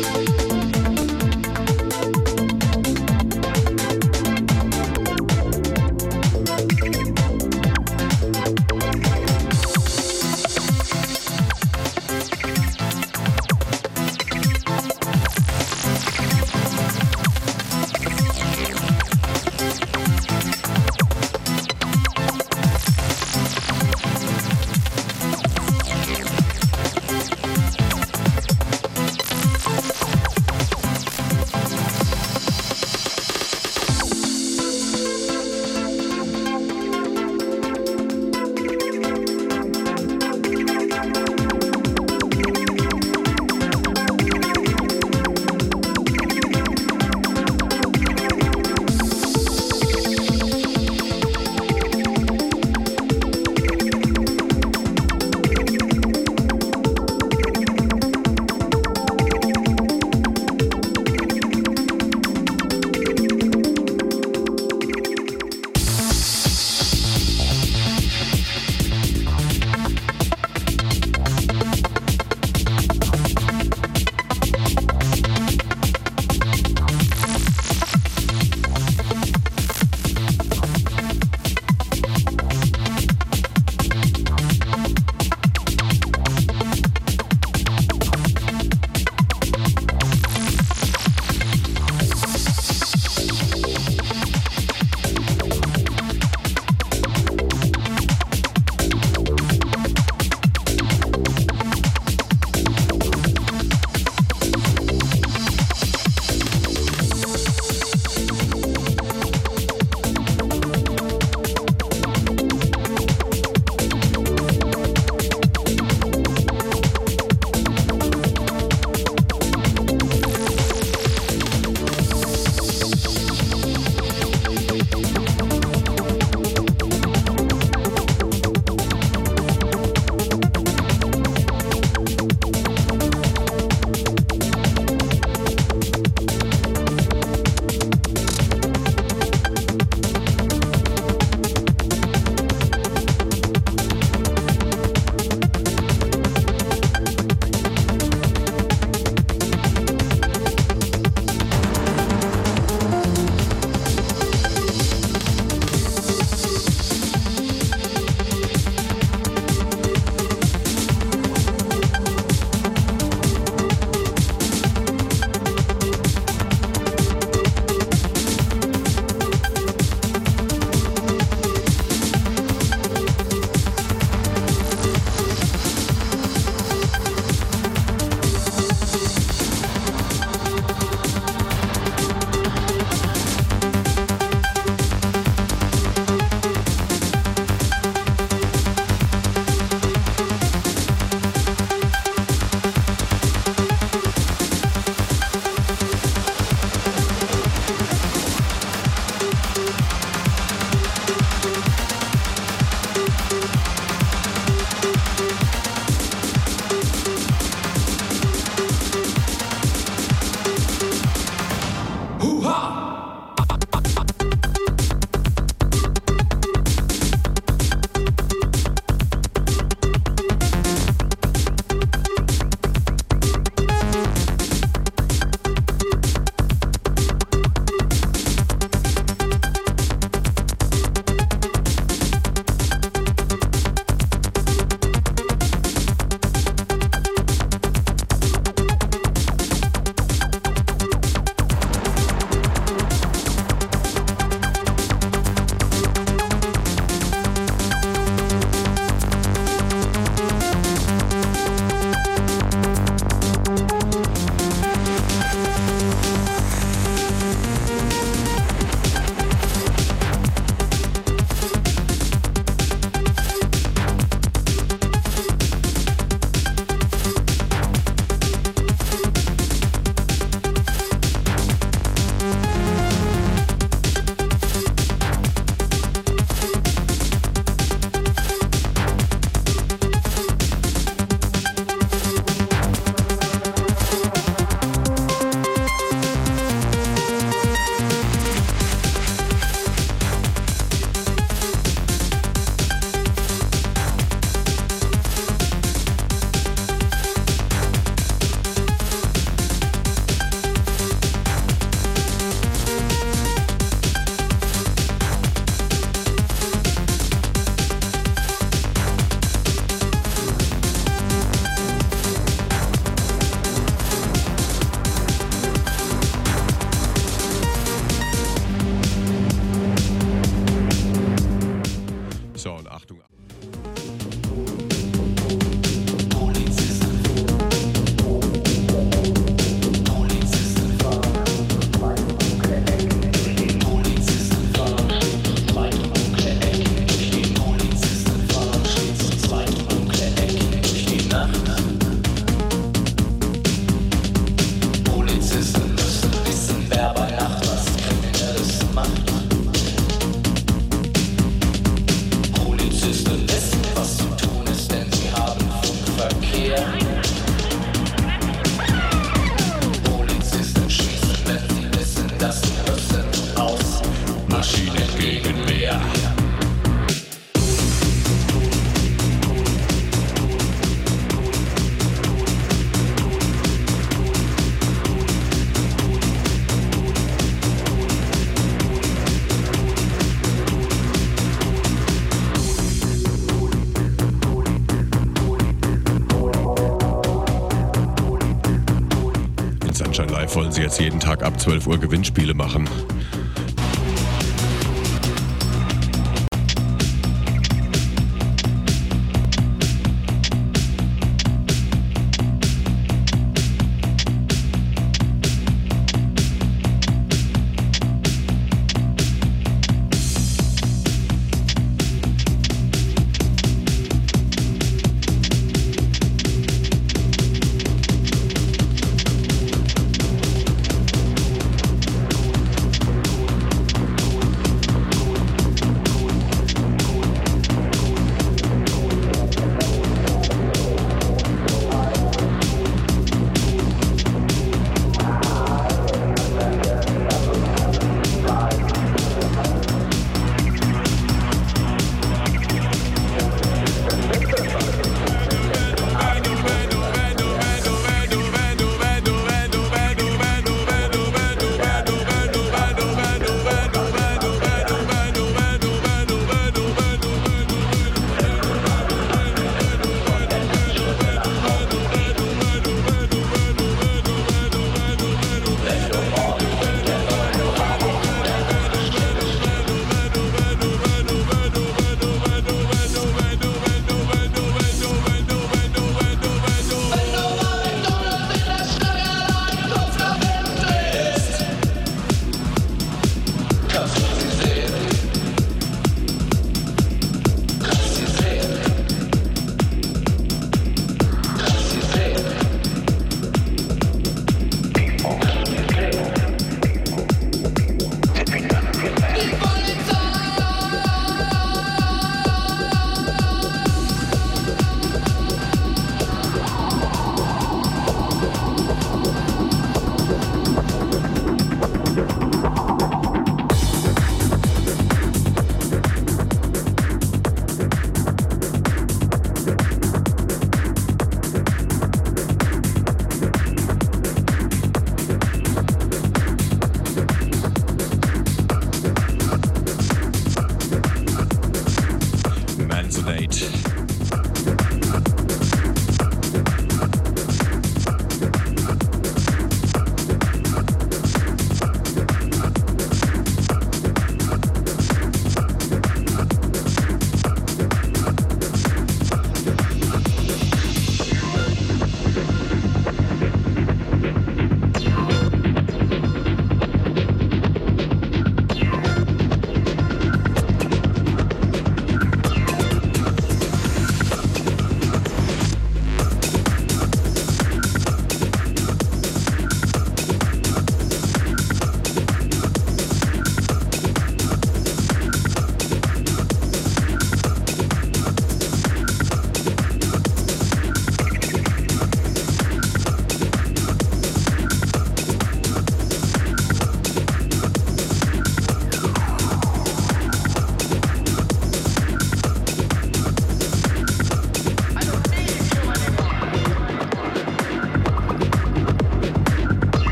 ab 391.25 391.39
12 391.39 391.67
Uhr 391.67 391.79
Gewinnspiele 391.79 392.35
machen. 392.35 392.69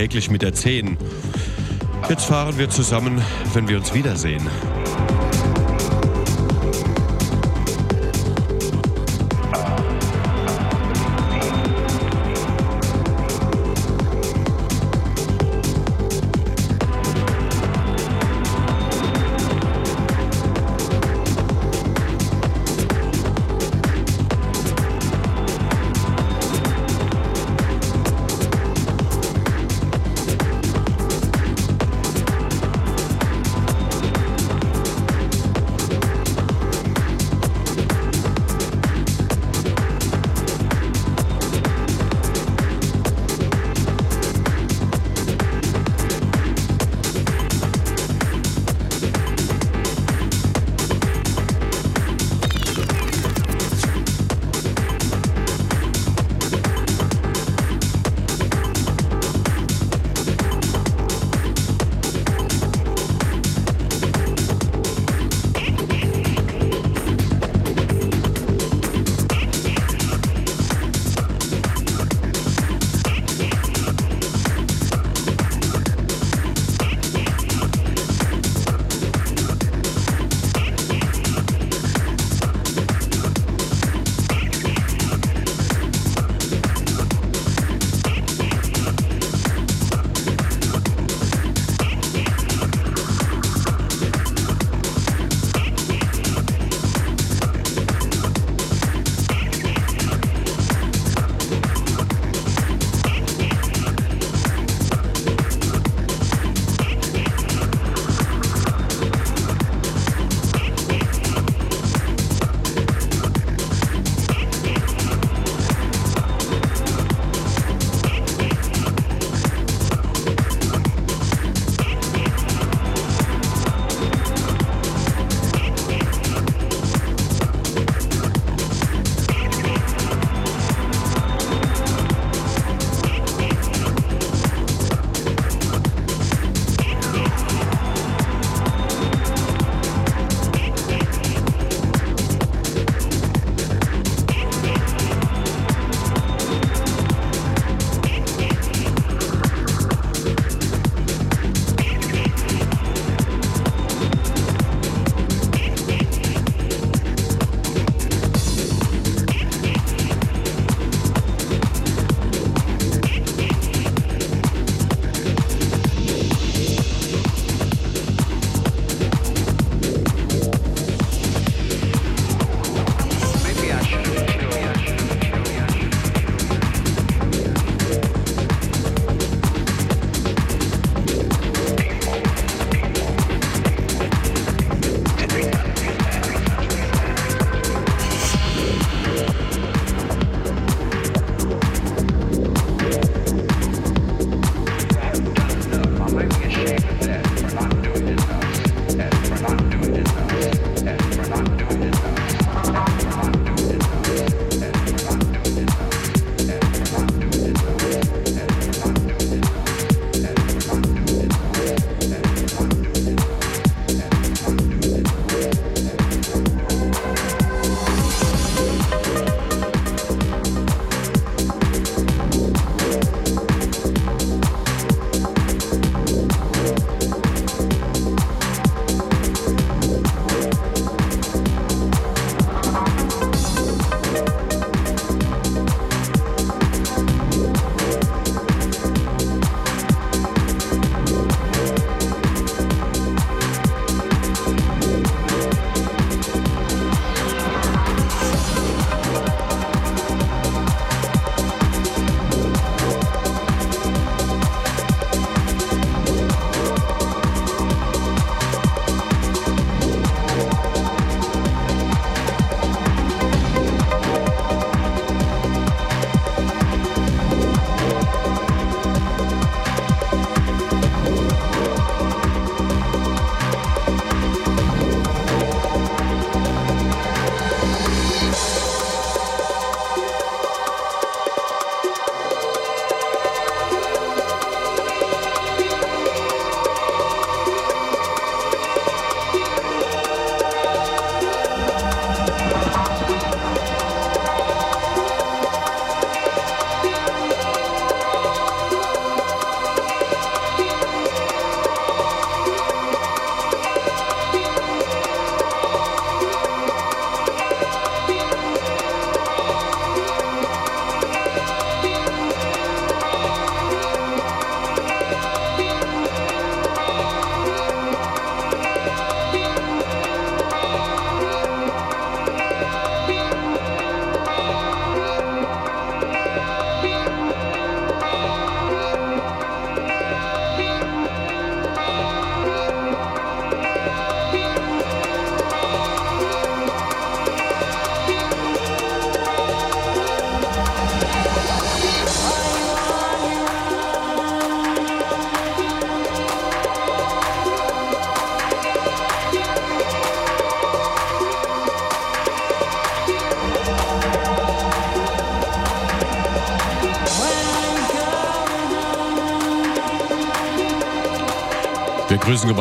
Tagtäglich 0.00 0.30
mit 0.30 0.40
der 0.40 0.54
10. 0.54 0.96
Jetzt 2.08 2.24
fahren 2.24 2.56
wir 2.56 2.70
zusammen, 2.70 3.20
wenn 3.52 3.68
wir 3.68 3.76
uns 3.76 3.92
wiedersehen. 3.92 4.48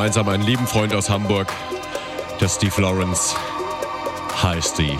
Gemeinsam 0.09 0.29
einen 0.29 0.43
lieben 0.43 0.65
Freund 0.65 0.95
aus 0.95 1.07
Hamburg, 1.07 1.53
der 2.41 2.49
Steve 2.49 2.81
Lawrence. 2.81 3.35
Hi 4.41 4.59
Steve. 4.59 4.97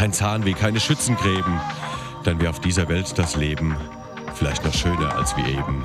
Kein 0.00 0.14
Zahnweh, 0.14 0.54
keine 0.54 0.80
Schützengräben, 0.80 1.60
dann 2.24 2.40
wäre 2.40 2.48
auf 2.48 2.58
dieser 2.58 2.88
Welt 2.88 3.18
das 3.18 3.36
Leben 3.36 3.76
vielleicht 4.34 4.64
noch 4.64 4.72
schöner 4.72 5.14
als 5.14 5.36
wie 5.36 5.42
eben. 5.42 5.84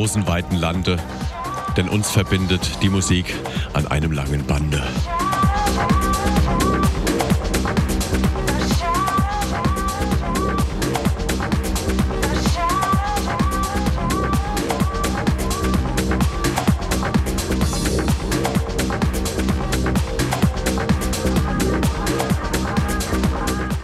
Großen, 0.00 0.26
weiten 0.26 0.56
Lande, 0.56 0.96
denn 1.76 1.86
uns 1.90 2.10
verbindet 2.10 2.78
die 2.80 2.88
Musik 2.88 3.34
an 3.74 3.86
einem 3.86 4.12
langen 4.12 4.46
Bande. 4.46 4.82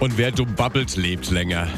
Und 0.00 0.16
wer 0.16 0.30
dumm 0.32 0.54
babbelt, 0.54 0.96
lebt 0.96 1.30
länger. 1.30 1.68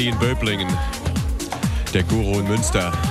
DSD 0.00 0.06
in 0.06 0.18
Böblingen. 0.18 0.68
Der 1.92 2.02
Guru 2.04 2.40
in 2.40 2.48
Münster. 2.48 3.09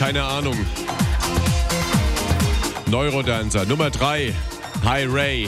Keine 0.00 0.24
Ahnung. 0.24 0.56
Neurodancer 2.86 3.66
Nummer 3.66 3.90
3, 3.90 4.34
Hi 4.82 5.04
Ray. 5.04 5.46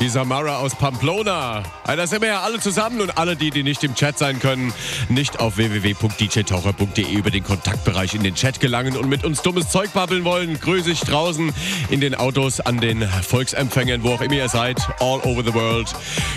Die 0.00 0.08
Samara 0.08 0.56
aus 0.56 0.74
Pamplona. 0.74 1.64
Da 1.84 2.06
sind 2.06 2.22
wir 2.22 2.28
ja 2.28 2.40
alle 2.40 2.60
zusammen 2.60 3.02
und 3.02 3.18
alle 3.18 3.36
die, 3.36 3.50
die 3.50 3.62
nicht 3.62 3.84
im 3.84 3.94
Chat 3.94 4.16
sein 4.16 4.40
können, 4.40 4.72
nicht 5.10 5.38
auf 5.38 5.58
www.djtaucher.de 5.58 7.12
über 7.12 7.30
den 7.30 7.44
Kontaktbereich 7.44 8.14
in 8.14 8.22
den 8.22 8.34
Chat 8.34 8.58
gelangen 8.58 8.96
und 8.96 9.10
mit 9.10 9.22
uns 9.22 9.42
dummes 9.42 9.68
Zeug 9.68 9.92
babbeln 9.92 10.24
wollen. 10.24 10.58
Grüße 10.58 10.90
ich 10.90 11.00
draußen 11.00 11.52
in 11.90 12.00
den 12.00 12.14
Autos, 12.14 12.60
an 12.60 12.80
den 12.80 13.06
Volksempfängern, 13.06 14.02
wo 14.02 14.14
auch 14.14 14.22
immer 14.22 14.36
ihr 14.36 14.48
seid. 14.48 14.80
All 15.00 15.20
over 15.24 15.42
the 15.44 15.52
world. 15.52 15.94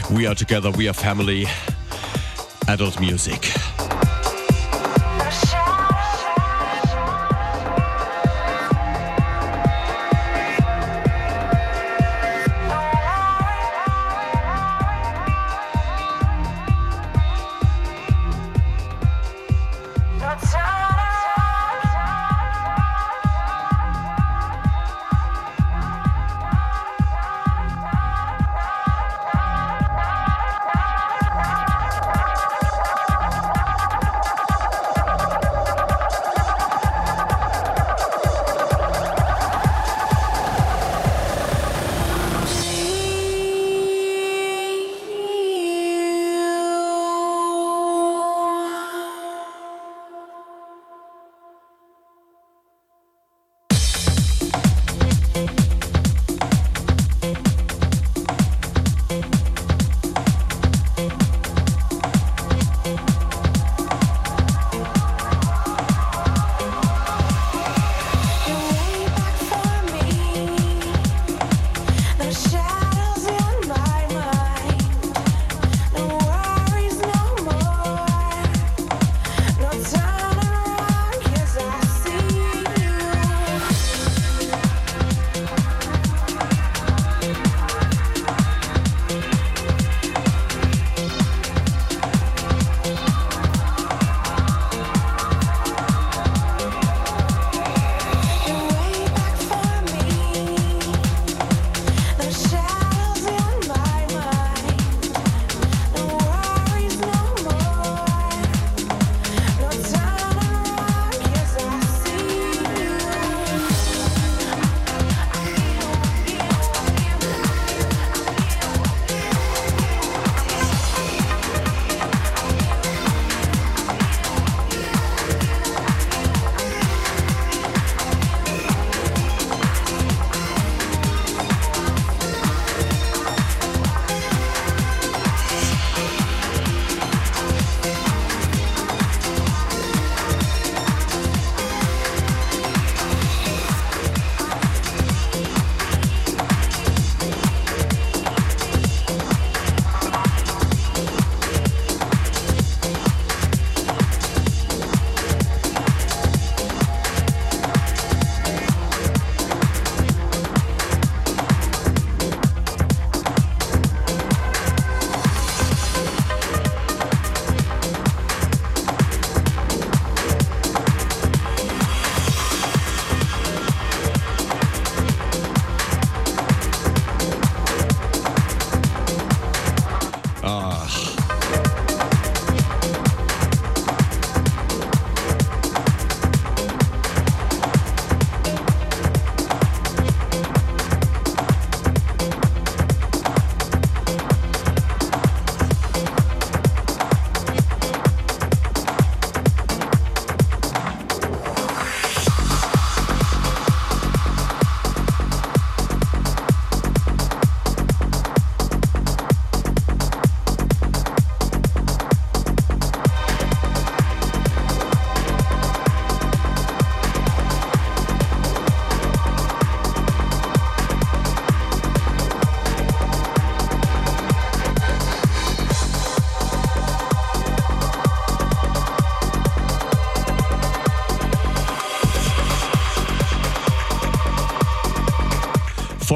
We 0.09 0.27
are 0.27 0.35
together, 0.35 0.77
we 0.77 0.89
are 0.89 0.93
family. 0.93 1.47
Adult 2.67 2.99
Music. 2.99 3.53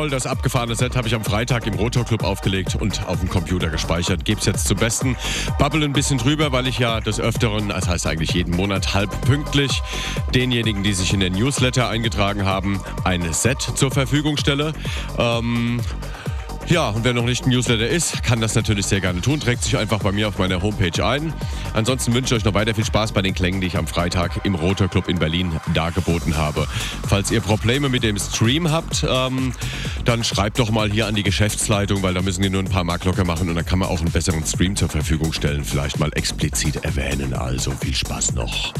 Voll. 0.05 0.09
Das 0.09 0.27
abgefahrene 0.27 0.75
Set 0.75 0.95
habe 0.95 1.07
ich 1.07 1.15
am 1.15 1.23
Freitag 1.23 1.65
im 1.67 1.73
Rotor 1.73 2.05
Club 2.05 2.23
aufgelegt 2.23 2.75
und 2.75 3.07
auf 3.07 3.19
dem 3.19 3.29
Computer 3.29 3.69
gespeichert. 3.69 4.23
Gebe 4.25 4.39
es 4.39 4.45
jetzt 4.45 4.67
zum 4.67 4.77
Besten. 4.77 5.15
Bubble 5.57 5.83
ein 5.83 5.93
bisschen 5.93 6.17
drüber, 6.17 6.51
weil 6.51 6.67
ich 6.67 6.79
ja 6.79 7.01
des 7.01 7.19
Öfteren, 7.19 7.69
das 7.69 7.87
heißt 7.87 8.07
eigentlich 8.07 8.31
jeden 8.31 8.55
Monat, 8.55 8.93
halb 8.93 9.09
pünktlich 9.21 9.81
denjenigen, 10.33 10.83
die 10.83 10.93
sich 10.93 11.13
in 11.13 11.19
den 11.19 11.33
Newsletter 11.33 11.89
eingetragen 11.89 12.45
haben, 12.45 12.79
ein 13.03 13.33
Set 13.33 13.61
zur 13.61 13.91
Verfügung 13.91 14.37
stelle. 14.37 14.73
Ähm, 15.17 15.81
ja, 16.67 16.89
und 16.89 17.03
wer 17.03 17.13
noch 17.13 17.25
nicht 17.25 17.45
ein 17.45 17.49
Newsletter 17.49 17.87
ist, 17.87 18.23
kann 18.23 18.41
das 18.41 18.55
natürlich 18.55 18.87
sehr 18.87 18.99
gerne 18.99 19.21
tun. 19.21 19.39
Trägt 19.39 19.63
sich 19.63 19.77
einfach 19.77 19.99
bei 19.99 20.11
mir 20.11 20.27
auf 20.27 20.39
meiner 20.39 20.63
Homepage 20.63 21.05
ein. 21.05 21.31
Ansonsten 21.73 22.13
wünsche 22.15 22.33
ich 22.33 22.41
euch 22.41 22.45
noch 22.45 22.55
weiter 22.55 22.73
viel 22.73 22.85
Spaß 22.85 23.11
bei 23.11 23.21
den 23.21 23.35
Klängen, 23.35 23.61
die 23.61 23.67
ich 23.67 23.77
am 23.77 23.85
Freitag 23.85 24.43
im 24.45 24.55
Rotor 24.55 24.87
Club 24.87 25.07
in 25.07 25.19
Berlin 25.19 25.51
dargeboten 25.75 26.37
habe. 26.37 26.67
Falls 27.07 27.29
ihr 27.29 27.41
Probleme 27.41 27.89
mit 27.89 28.01
dem 28.01 28.17
Stream 28.17 28.71
habt, 28.71 29.05
ähm, 29.07 29.53
dann 30.07 30.23
schreibt 30.23 30.59
doch 30.59 30.71
mal 30.71 30.91
hier 30.91 31.07
an 31.07 31.15
die 31.15 31.23
Geschäftsleitung, 31.23 32.03
weil 32.03 32.13
da 32.13 32.21
müssen 32.21 32.43
wir 32.43 32.49
nur 32.49 32.61
ein 32.61 32.69
paar 32.69 32.83
Mark 32.83 33.05
locker 33.05 33.25
machen 33.25 33.49
und 33.49 33.55
dann 33.55 33.65
kann 33.65 33.79
man 33.79 33.89
auch 33.89 33.99
einen 33.99 34.11
besseren 34.11 34.45
Stream 34.45 34.75
zur 34.75 34.89
Verfügung 34.89 35.33
stellen. 35.33 35.63
Vielleicht 35.63 35.99
mal 35.99 36.11
explizit 36.13 36.83
erwähnen. 36.83 37.33
Also 37.33 37.71
viel 37.71 37.95
Spaß 37.95 38.33
noch. 38.33 38.73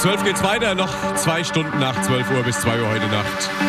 Um 0.00 0.04
12 0.04 0.24
geht's 0.24 0.42
weiter, 0.42 0.74
noch 0.74 1.14
zwei 1.16 1.44
Stunden 1.44 1.78
nach 1.78 2.00
12 2.00 2.30
Uhr 2.30 2.42
bis 2.42 2.58
2 2.60 2.80
Uhr 2.80 2.88
heute 2.88 3.06
Nacht. 3.08 3.59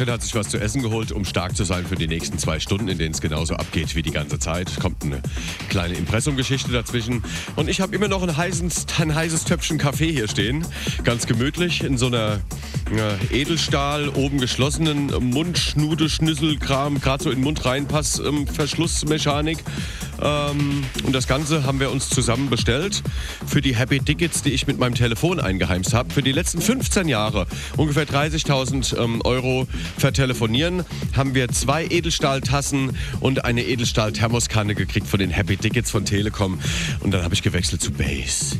Katrin 0.00 0.14
hat 0.14 0.22
sich 0.22 0.34
was 0.34 0.48
zu 0.48 0.58
essen 0.58 0.80
geholt, 0.80 1.12
um 1.12 1.26
stark 1.26 1.54
zu 1.54 1.64
sein 1.64 1.84
für 1.84 1.94
die 1.94 2.08
nächsten 2.08 2.38
zwei 2.38 2.58
Stunden, 2.58 2.88
in 2.88 2.96
denen 2.96 3.12
es 3.12 3.20
genauso 3.20 3.56
abgeht 3.56 3.94
wie 3.94 4.00
die 4.00 4.12
ganze 4.12 4.38
Zeit. 4.38 4.80
Kommt 4.80 5.04
eine 5.04 5.20
kleine 5.68 5.92
Impressumgeschichte 5.92 6.72
dazwischen. 6.72 7.22
Und 7.54 7.68
ich 7.68 7.82
habe 7.82 7.94
immer 7.94 8.08
noch 8.08 8.22
ein 8.22 8.34
heißes, 8.34 8.86
ein 8.98 9.14
heißes 9.14 9.44
Töpfchen 9.44 9.76
Kaffee 9.76 10.10
hier 10.10 10.26
stehen. 10.26 10.64
Ganz 11.04 11.26
gemütlich 11.26 11.84
in 11.84 11.98
so 11.98 12.06
einer 12.06 12.40
Edelstahl, 13.30 14.08
oben 14.08 14.38
geschlossenen 14.38 15.06
Mundschnude, 15.30 16.08
Schnüsselkram, 16.08 17.00
gerade 17.00 17.24
so 17.24 17.30
in 17.30 17.36
den 17.36 17.44
Mund 17.44 17.64
reinpass, 17.64 18.18
ähm, 18.18 18.46
Verschlussmechanik. 18.46 19.58
Ähm, 20.20 20.84
und 21.04 21.12
das 21.14 21.26
Ganze 21.26 21.64
haben 21.64 21.80
wir 21.80 21.90
uns 21.90 22.08
zusammen 22.08 22.50
bestellt 22.50 23.02
für 23.46 23.60
die 23.60 23.76
Happy 23.76 24.00
Tickets, 24.00 24.42
die 24.42 24.50
ich 24.50 24.66
mit 24.66 24.78
meinem 24.78 24.94
Telefon 24.94 25.40
eingeheimst 25.40 25.94
habe. 25.94 26.12
Für 26.12 26.22
die 26.22 26.32
letzten 26.32 26.60
15 26.60 27.08
Jahre, 27.08 27.46
ungefähr 27.76 28.06
30.000 28.06 28.98
ähm, 29.02 29.20
Euro 29.22 29.66
vertelefonieren, 29.96 30.84
haben 31.16 31.34
wir 31.34 31.48
zwei 31.48 31.86
Edelstahltassen 31.86 32.96
und 33.20 33.44
eine 33.44 33.64
Edelstahl-Thermoskanne 33.64 34.74
gekriegt 34.74 35.06
von 35.06 35.18
den 35.20 35.30
Happy 35.30 35.56
Tickets 35.56 35.90
von 35.90 36.04
Telekom. 36.04 36.58
Und 37.00 37.12
dann 37.12 37.22
habe 37.22 37.34
ich 37.34 37.42
gewechselt 37.42 37.80
zu 37.80 37.92
Base. 37.92 38.58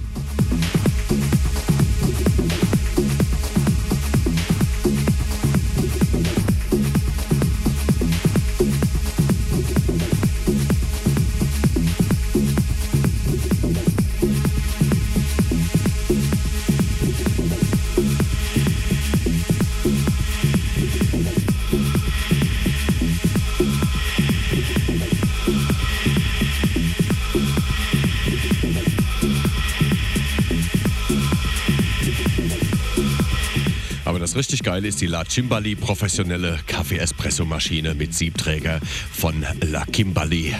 Richtig 34.60 34.72
geile 34.72 34.88
ist 34.88 35.00
die 35.00 35.06
La 35.06 35.24
Cimbali 35.24 35.74
professionelle 35.74 36.58
Kaffee-Espresso-Maschine 36.66 37.94
mit 37.94 38.14
Siebträger 38.14 38.80
von 39.12 39.44
La 39.60 39.86
Kimbali, 39.86 40.54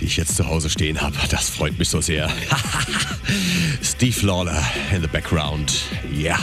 die 0.00 0.04
ich 0.04 0.16
jetzt 0.16 0.36
zu 0.36 0.46
Hause 0.46 0.70
stehen 0.70 1.00
habe. 1.00 1.16
Das 1.30 1.50
freut 1.50 1.78
mich 1.78 1.88
so 1.88 2.00
sehr. 2.00 2.30
Steve 3.82 4.24
Lawler 4.24 4.62
in 4.94 5.02
the 5.02 5.08
background. 5.08 5.82
Yeah. 6.12 6.38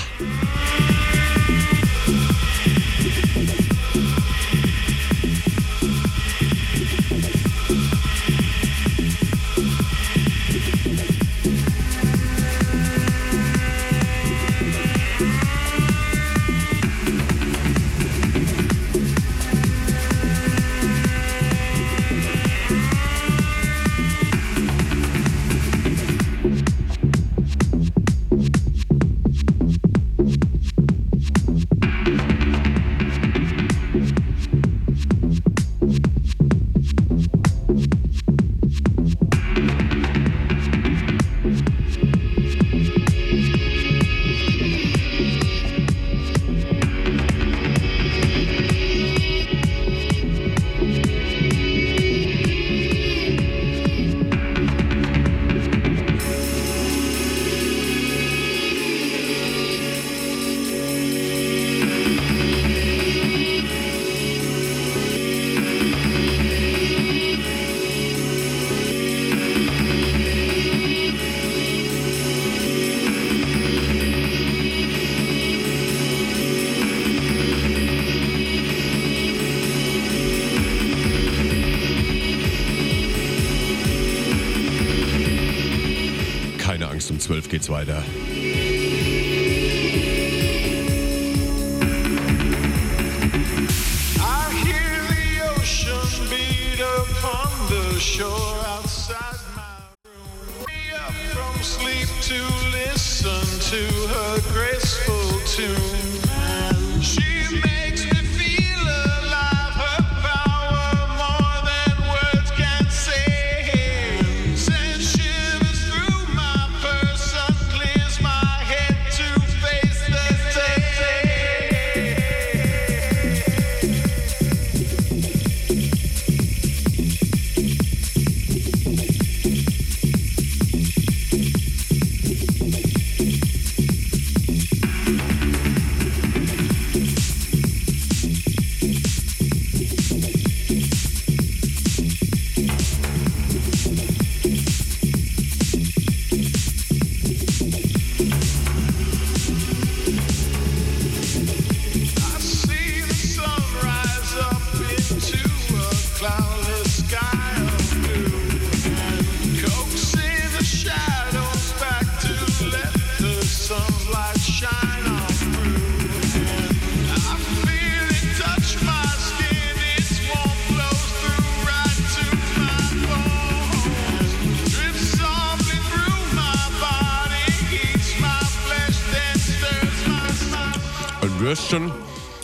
Würstchen 181.53 181.91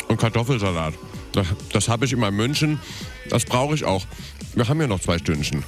und 0.08 0.20
Kartoffelsalat. 0.20 0.94
Das, 1.32 1.48
das 1.74 1.90
habe 1.90 2.06
ich 2.06 2.14
immer 2.14 2.28
in 2.28 2.36
München. 2.36 2.80
Das 3.32 3.44
brauche 3.44 3.74
ich 3.74 3.84
auch. 3.84 4.06
Wir 4.54 4.68
haben 4.68 4.80
ja 4.80 4.86
noch 4.86 5.00
zwei 5.00 5.18
Stündchen. 5.18 5.64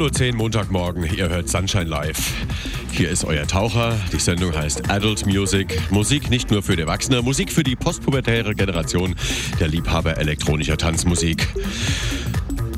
0.10 0.00 0.30
Uhr 0.30 0.36
Montagmorgen, 0.36 1.04
ihr 1.14 1.28
hört 1.28 1.50
Sunshine 1.50 1.84
Live. 1.84 2.32
Hier 2.90 3.10
ist 3.10 3.22
euer 3.26 3.46
Taucher. 3.46 4.00
Die 4.10 4.18
Sendung 4.18 4.56
heißt 4.56 4.88
Adult 4.88 5.26
Music. 5.26 5.78
Musik 5.90 6.30
nicht 6.30 6.50
nur 6.50 6.62
für 6.62 6.74
die 6.74 6.82
Erwachsene, 6.82 7.20
Musik 7.20 7.52
für 7.52 7.62
die 7.62 7.76
postpubertäre 7.76 8.54
Generation 8.54 9.14
der 9.60 9.68
Liebhaber 9.68 10.16
elektronischer 10.16 10.78
Tanzmusik. 10.78 11.46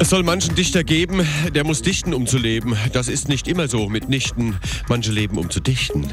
Es 0.00 0.10
soll 0.10 0.24
manchen 0.24 0.56
Dichter 0.56 0.82
geben, 0.82 1.24
der 1.54 1.62
muss 1.62 1.80
dichten, 1.80 2.12
um 2.12 2.26
zu 2.26 2.38
leben. 2.38 2.76
Das 2.92 3.06
ist 3.06 3.28
nicht 3.28 3.46
immer 3.46 3.68
so 3.68 3.88
mitnichten. 3.88 4.56
Manche 4.88 5.12
leben, 5.12 5.38
um 5.38 5.48
zu 5.48 5.60
dichten. 5.60 6.08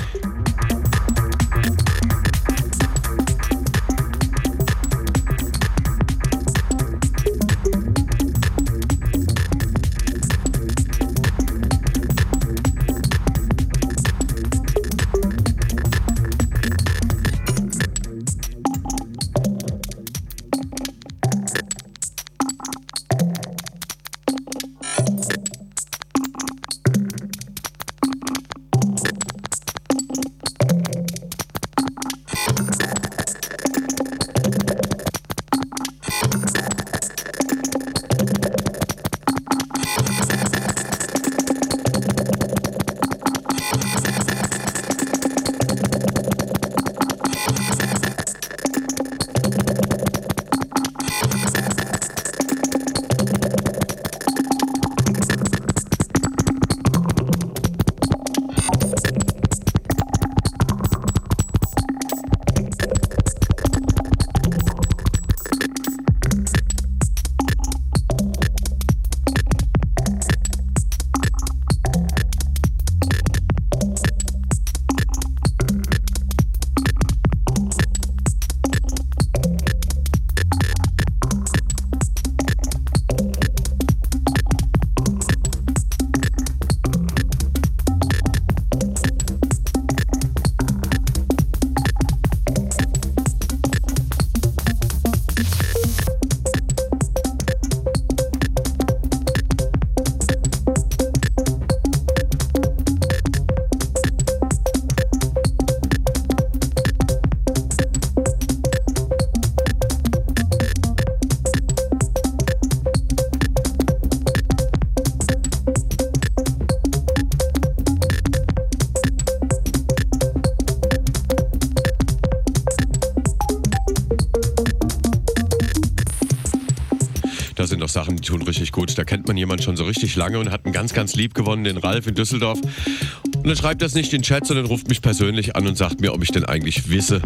Tun 128.21 128.41
richtig 128.41 128.71
gut. 128.71 128.97
Da 128.97 129.03
kennt 129.03 129.27
man 129.27 129.37
jemanden 129.37 129.63
schon 129.63 129.77
so 129.77 129.83
richtig 129.85 130.15
lange 130.15 130.39
und 130.39 130.51
hat 130.51 130.65
einen 130.65 130.73
ganz, 130.73 130.93
ganz 130.93 131.15
lieb 131.15 131.33
gewonnen, 131.33 131.63
den 131.63 131.77
Ralf 131.77 132.07
in 132.07 132.15
Düsseldorf. 132.15 132.59
Und 132.61 133.47
dann 133.47 133.55
schreibt 133.55 133.81
das 133.81 133.93
nicht 133.93 134.13
in 134.13 134.19
den 134.19 134.23
Chat, 134.23 134.45
sondern 134.45 134.65
ruft 134.65 134.89
mich 134.89 135.01
persönlich 135.01 135.55
an 135.55 135.67
und 135.67 135.77
sagt 135.77 136.01
mir, 136.01 136.13
ob 136.13 136.23
ich 136.23 136.31
denn 136.31 136.45
eigentlich 136.45 136.89
wisse, 136.89 137.21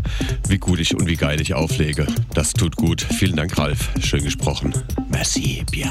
wie 0.47 0.57
gut 0.57 0.79
ich 0.79 0.95
und 0.95 1.07
wie 1.07 1.15
geil 1.15 1.41
ich 1.41 1.53
auflege. 1.53 2.07
Das 2.33 2.53
tut 2.53 2.75
gut. 2.75 3.01
Vielen 3.01 3.35
Dank, 3.35 3.57
Ralf. 3.57 3.89
Schön 4.01 4.23
gesprochen. 4.23 4.73
Merci, 5.09 5.63
bien. 5.71 5.89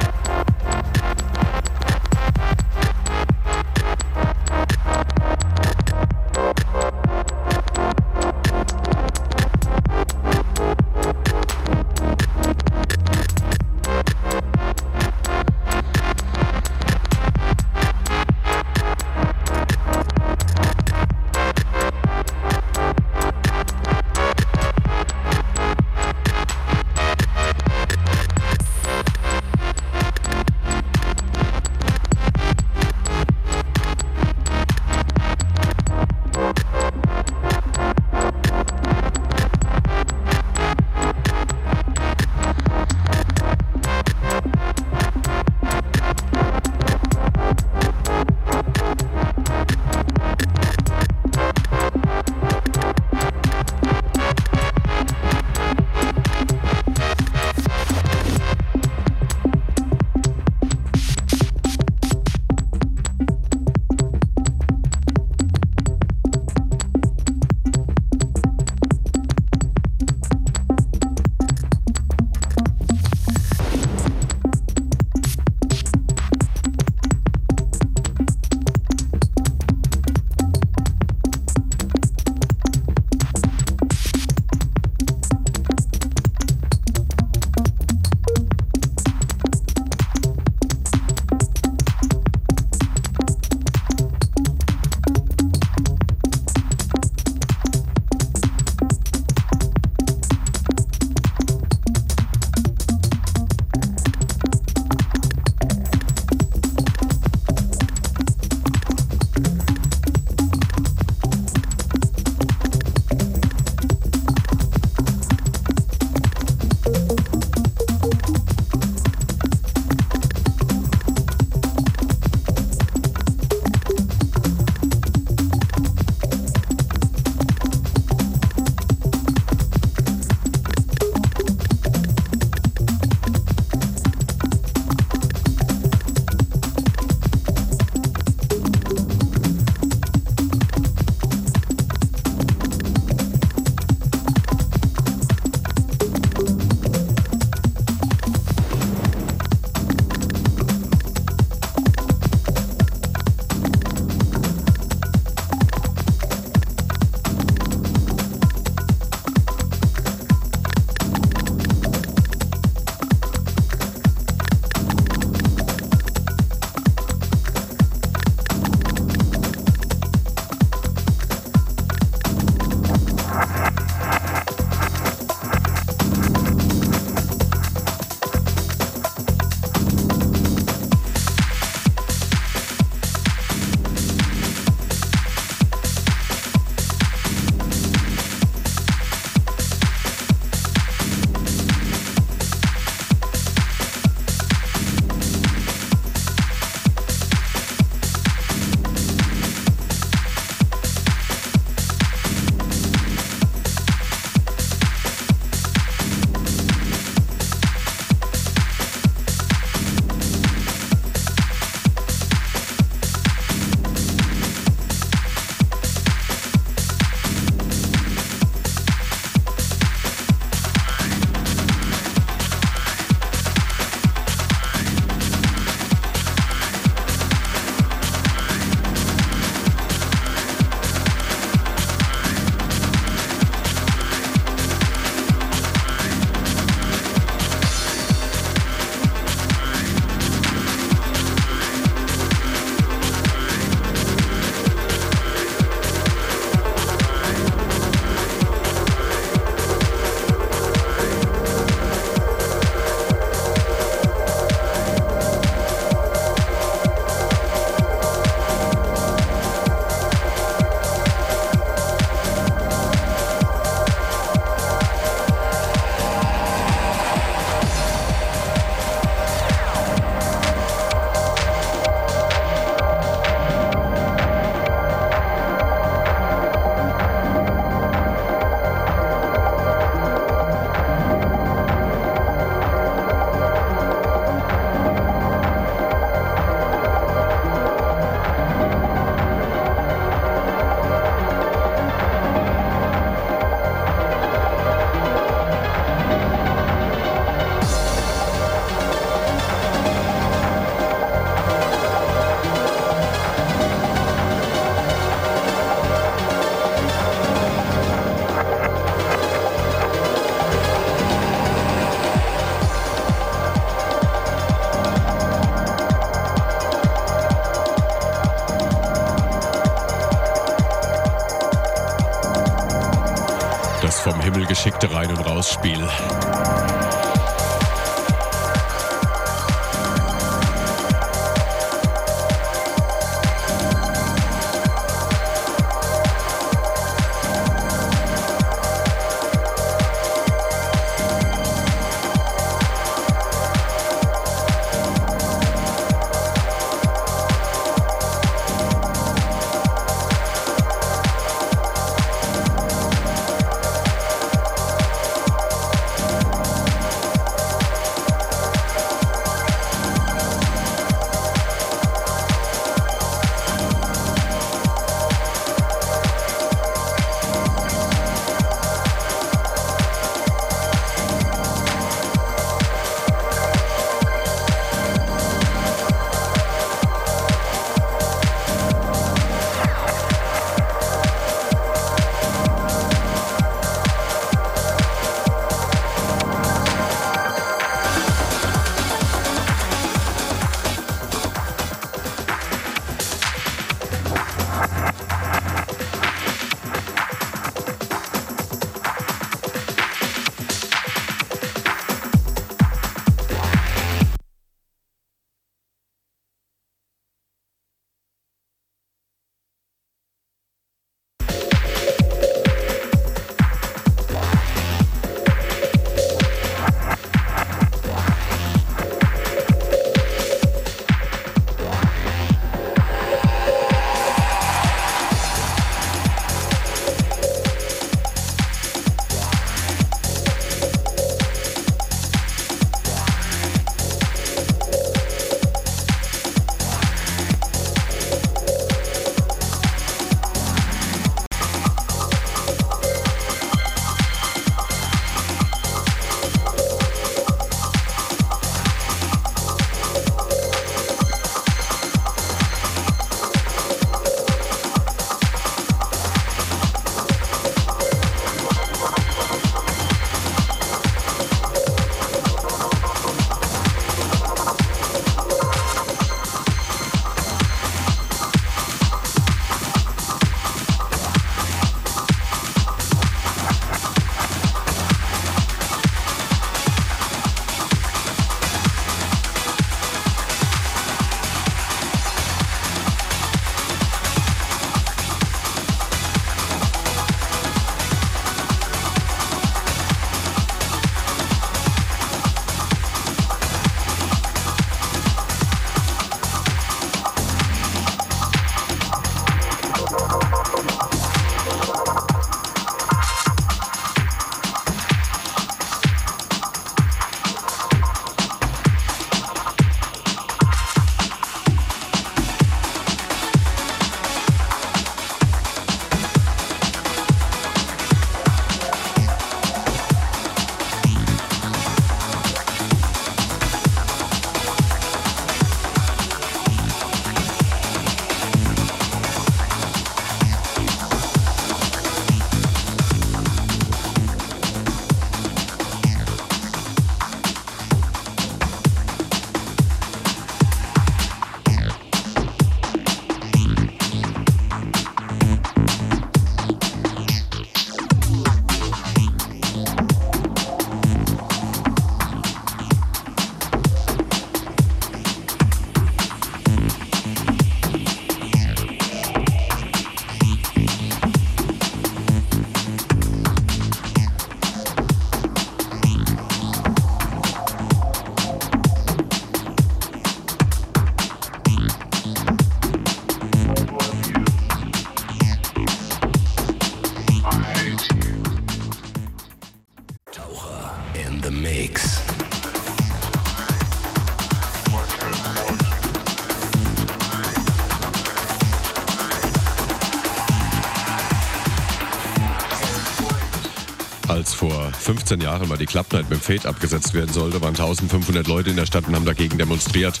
15 595.04 595.20
Jahren 595.20 595.46
mal 595.48 595.58
die 595.58 595.66
Club 595.66 595.92
Night 595.92 596.08
mit 596.08 596.18
dem 596.18 596.22
Fade 596.22 596.48
abgesetzt 596.48 596.94
werden 596.94 597.12
sollte, 597.12 597.42
waren 597.42 597.50
1500 597.50 598.26
Leute 598.26 598.48
in 598.48 598.56
der 598.56 598.64
Stadt 598.64 598.88
und 598.88 598.94
haben 598.94 599.04
dagegen 599.04 599.36
demonstriert. 599.36 600.00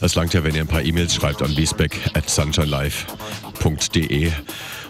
Es 0.00 0.14
langt 0.14 0.32
ja, 0.32 0.42
wenn 0.42 0.54
ihr 0.54 0.62
ein 0.62 0.66
paar 0.66 0.82
E-Mails 0.82 1.14
schreibt 1.14 1.42
an 1.42 1.54
beesbeck 1.54 2.00
at 2.14 2.30
sunshinelife.de 2.30 4.32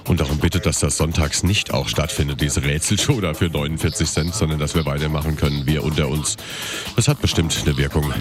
und 0.07 0.21
darum 0.21 0.39
bittet, 0.39 0.65
dass 0.65 0.79
das 0.79 0.97
sonntags 0.97 1.43
nicht 1.43 1.75
auch 1.75 1.89
stattfindet, 1.89 2.41
diese 2.41 2.63
Rätselshow 2.63 3.21
da 3.21 3.35
für 3.35 3.49
49 3.49 4.09
Cent, 4.09 4.33
sondern 4.33 4.61
dass 4.61 4.77
wir 4.77 4.87
weitermachen 4.87 5.35
können, 5.35 5.67
wir 5.67 5.83
unter 5.83 6.07
uns. 6.07 6.37
Das 6.95 7.09
hat 7.09 7.21
bestimmt 7.21 7.61
eine 7.67 7.77
Wirkung. 7.77 8.15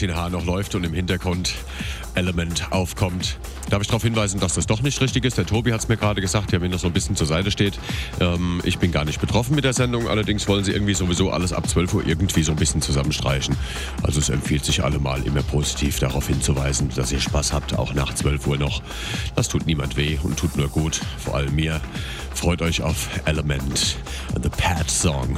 Martin 0.00 0.16
H. 0.16 0.30
noch 0.30 0.46
läuft 0.46 0.74
und 0.74 0.84
im 0.84 0.94
Hintergrund 0.94 1.52
Element 2.14 2.72
aufkommt. 2.72 3.38
Darf 3.68 3.82
ich 3.82 3.88
darauf 3.88 4.02
hinweisen, 4.02 4.40
dass 4.40 4.54
das 4.54 4.66
doch 4.66 4.80
nicht 4.80 4.98
richtig 5.02 5.26
ist? 5.26 5.36
Der 5.36 5.44
Tobi 5.44 5.74
hat 5.74 5.80
es 5.80 5.88
mir 5.88 5.98
gerade 5.98 6.22
gesagt, 6.22 6.52
der 6.52 6.60
mir 6.60 6.70
noch 6.70 6.78
so 6.78 6.86
ein 6.86 6.94
bisschen 6.94 7.16
zur 7.16 7.26
Seite 7.26 7.50
steht. 7.50 7.78
Ähm, 8.18 8.62
ich 8.64 8.78
bin 8.78 8.92
gar 8.92 9.04
nicht 9.04 9.20
betroffen 9.20 9.54
mit 9.54 9.64
der 9.64 9.74
Sendung, 9.74 10.08
allerdings 10.08 10.48
wollen 10.48 10.64
sie 10.64 10.72
irgendwie 10.72 10.94
sowieso 10.94 11.30
alles 11.30 11.52
ab 11.52 11.68
12 11.68 11.92
Uhr 11.92 12.06
irgendwie 12.06 12.42
so 12.42 12.52
ein 12.52 12.56
bisschen 12.56 12.80
zusammenstreichen. 12.80 13.54
Also 14.02 14.20
es 14.20 14.30
empfiehlt 14.30 14.64
sich 14.64 14.82
allemal 14.82 15.22
immer 15.26 15.42
positiv 15.42 15.98
darauf 15.98 16.28
hinzuweisen, 16.28 16.88
dass 16.96 17.12
ihr 17.12 17.20
Spaß 17.20 17.52
habt, 17.52 17.78
auch 17.78 17.92
nach 17.92 18.14
12 18.14 18.46
Uhr 18.46 18.56
noch. 18.56 18.80
Das 19.36 19.48
tut 19.48 19.66
niemand 19.66 19.98
weh 19.98 20.16
und 20.22 20.38
tut 20.38 20.56
nur 20.56 20.68
gut, 20.68 20.98
vor 21.18 21.36
allem 21.36 21.54
mir. 21.54 21.78
Freut 22.32 22.62
euch 22.62 22.80
auf 22.80 23.10
Element, 23.26 23.98
The 24.42 24.48
Pat 24.48 24.90
Song. 24.90 25.36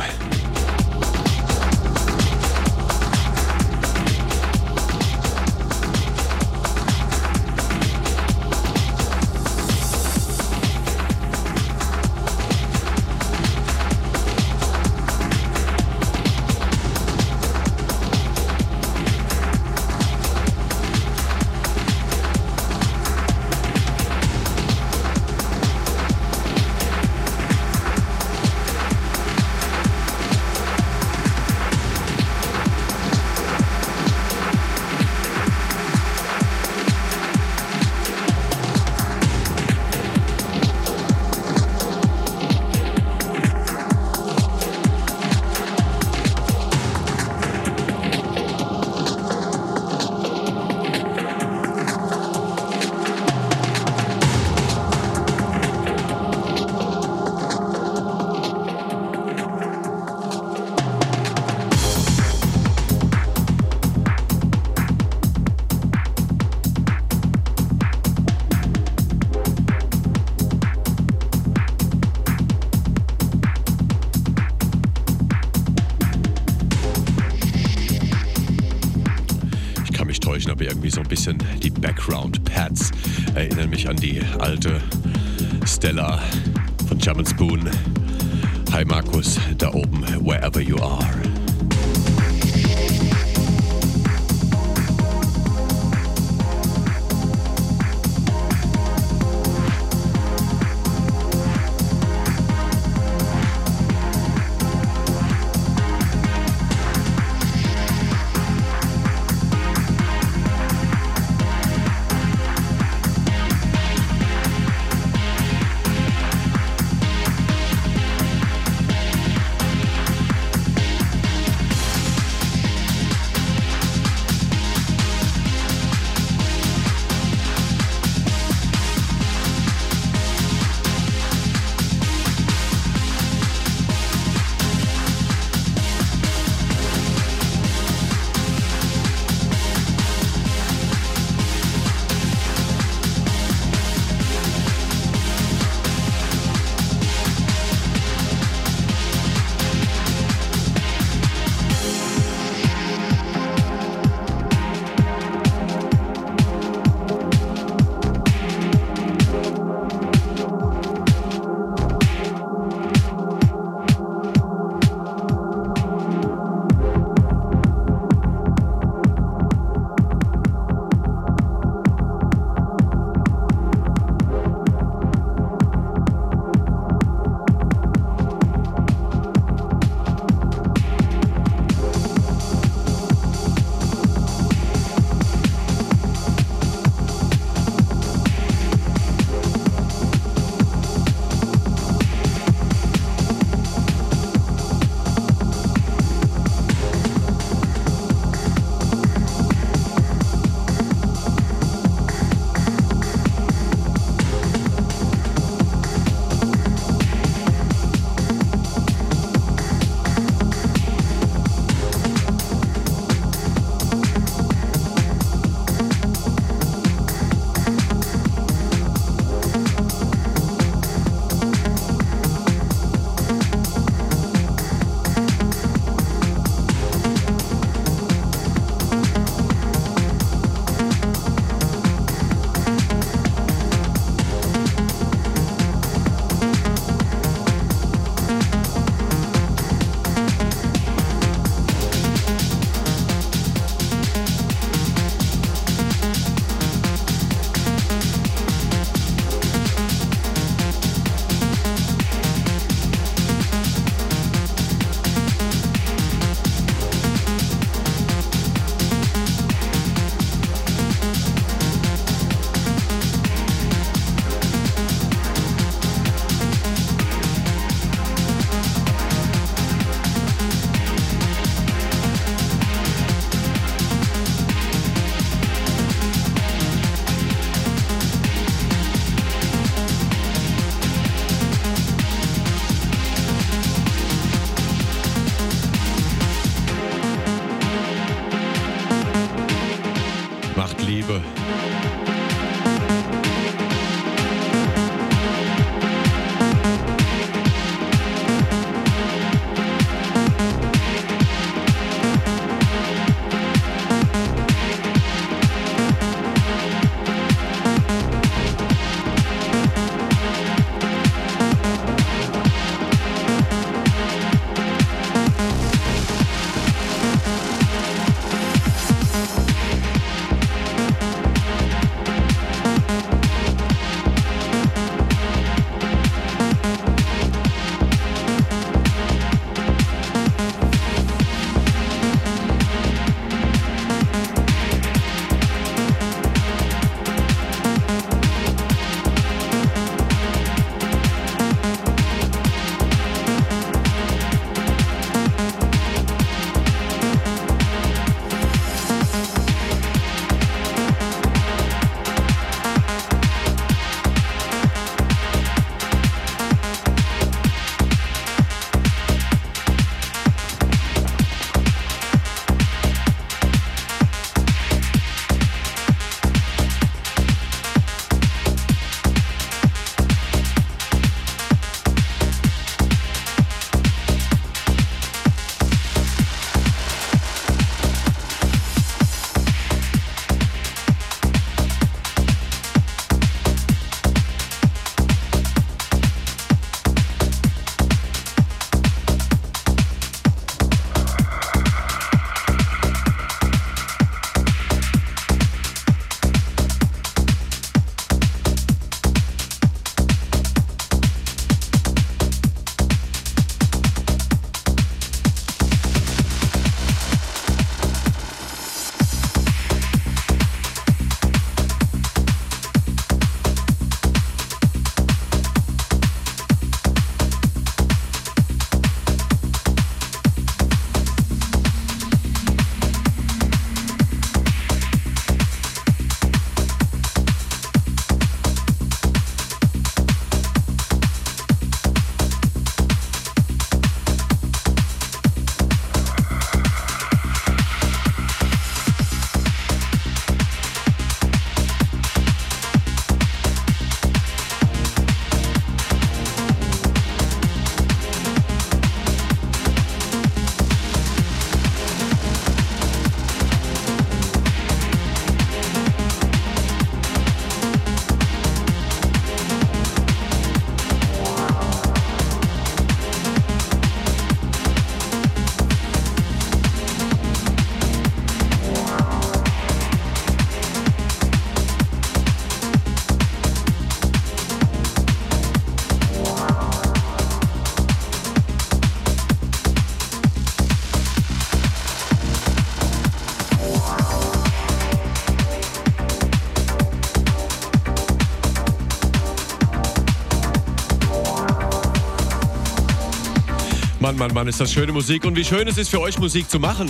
Mann, 494.23 494.35
Mann, 494.35 494.47
ist 494.47 494.61
das 494.61 494.73
schöne 494.73 494.93
Musik. 494.93 495.25
Und 495.25 495.35
wie 495.35 495.45
schön 495.45 495.67
es 495.67 495.79
ist 495.79 495.89
für 495.89 496.01
euch, 496.01 496.17
Musik 496.21 496.49
zu 496.49 496.61
machen. 496.61 496.89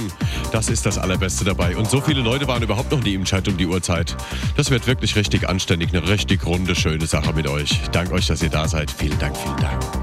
Das 0.52 0.68
ist 0.68 0.84
das 0.84 0.98
Allerbeste 0.98 1.46
dabei. 1.46 1.74
Und 1.78 1.88
so 1.88 2.02
viele 2.02 2.20
Leute 2.20 2.46
waren 2.46 2.62
überhaupt 2.62 2.92
noch 2.92 3.02
nie 3.02 3.14
im 3.14 3.24
Chat 3.24 3.48
um 3.48 3.56
die 3.56 3.66
Uhrzeit. 3.66 4.14
Das 4.54 4.70
wird 4.70 4.86
wirklich 4.86 5.16
richtig 5.16 5.48
anständig, 5.48 5.94
eine 5.94 6.06
richtig 6.06 6.44
runde, 6.44 6.74
schöne 6.74 7.06
Sache 7.06 7.32
mit 7.32 7.48
euch. 7.48 7.80
Dank 7.90 8.12
euch, 8.12 8.26
dass 8.26 8.42
ihr 8.42 8.50
da 8.50 8.68
seid. 8.68 8.90
Vielen 8.90 9.18
Dank, 9.18 9.34
vielen 9.34 9.56
Dank. 9.56 10.01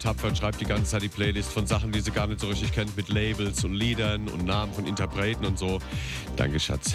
Tapfer 0.00 0.28
und 0.28 0.36
schreibt 0.36 0.60
die 0.60 0.64
ganze 0.64 0.90
Zeit 0.90 1.02
die 1.02 1.08
Playlist 1.08 1.52
von 1.52 1.66
Sachen, 1.66 1.92
die 1.92 2.00
sie 2.00 2.10
gar 2.10 2.26
nicht 2.26 2.40
so 2.40 2.48
richtig 2.48 2.72
kennt, 2.72 2.96
mit 2.96 3.08
Labels 3.08 3.64
und 3.64 3.74
Liedern 3.74 4.28
und 4.28 4.44
Namen 4.44 4.72
von 4.72 4.86
Interpreten 4.86 5.44
und 5.44 5.58
so. 5.58 5.78
Danke, 6.36 6.58
Schatz. 6.58 6.94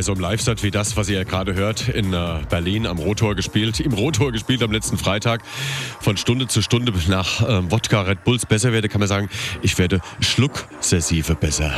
Bei 0.00 0.04
so 0.04 0.12
einem 0.12 0.22
Live-Set 0.22 0.62
wie 0.62 0.70
das, 0.70 0.96
was 0.96 1.10
ihr 1.10 1.22
gerade 1.26 1.52
hört, 1.52 1.90
in 1.90 2.14
äh, 2.14 2.38
Berlin 2.48 2.86
am 2.86 2.96
Rotor 2.96 3.34
gespielt, 3.34 3.80
im 3.80 3.92
Rotor 3.92 4.32
gespielt 4.32 4.62
am 4.62 4.72
letzten 4.72 4.96
Freitag, 4.96 5.42
von 6.00 6.16
Stunde 6.16 6.46
zu 6.46 6.62
Stunde 6.62 6.90
nach 7.08 7.46
ähm, 7.46 7.70
Wodka 7.70 8.00
Red 8.00 8.24
Bulls 8.24 8.46
besser 8.46 8.72
werde, 8.72 8.88
kann 8.88 9.00
man 9.00 9.08
sagen, 9.08 9.28
ich 9.60 9.76
werde 9.76 10.00
schlucksessive 10.20 11.34
besser. 11.34 11.74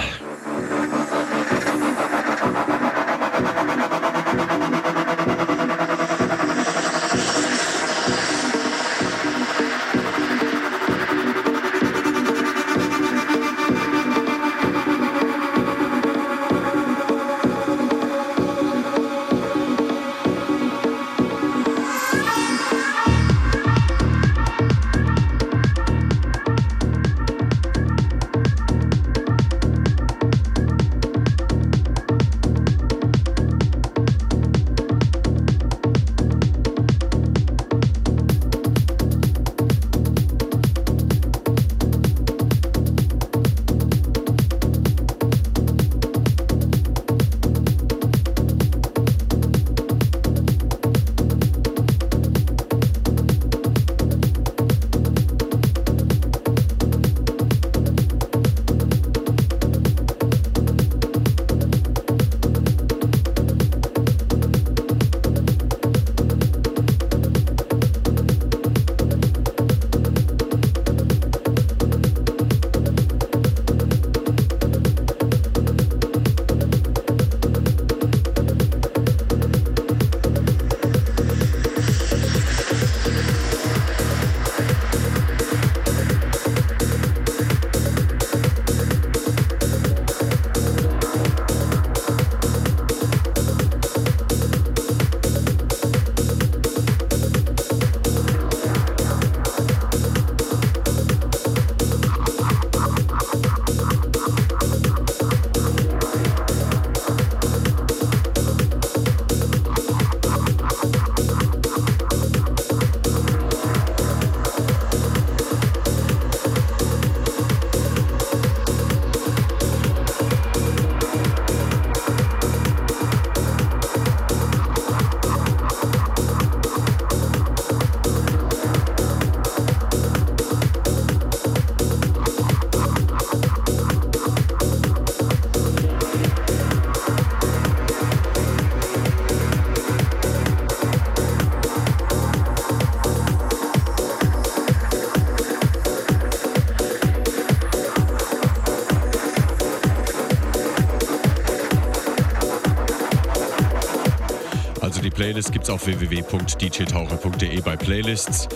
Playlist 155.33 155.57
es 155.57 155.71
auf 155.71 155.87
www.djtaucher.de 155.87 157.61
bei 157.63 157.75
Playlists. 157.75 158.49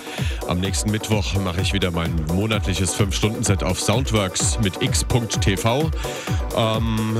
Am 0.46 0.60
nächsten 0.60 0.90
Mittwoch 0.90 1.32
mache 1.36 1.62
ich 1.62 1.72
wieder 1.72 1.90
mein 1.90 2.14
monatliches 2.26 2.94
5-Stunden-Set 2.94 3.62
auf 3.62 3.80
Soundworks 3.80 4.58
mit 4.60 4.82
x.tv. 4.82 5.90
Ähm 6.54 7.16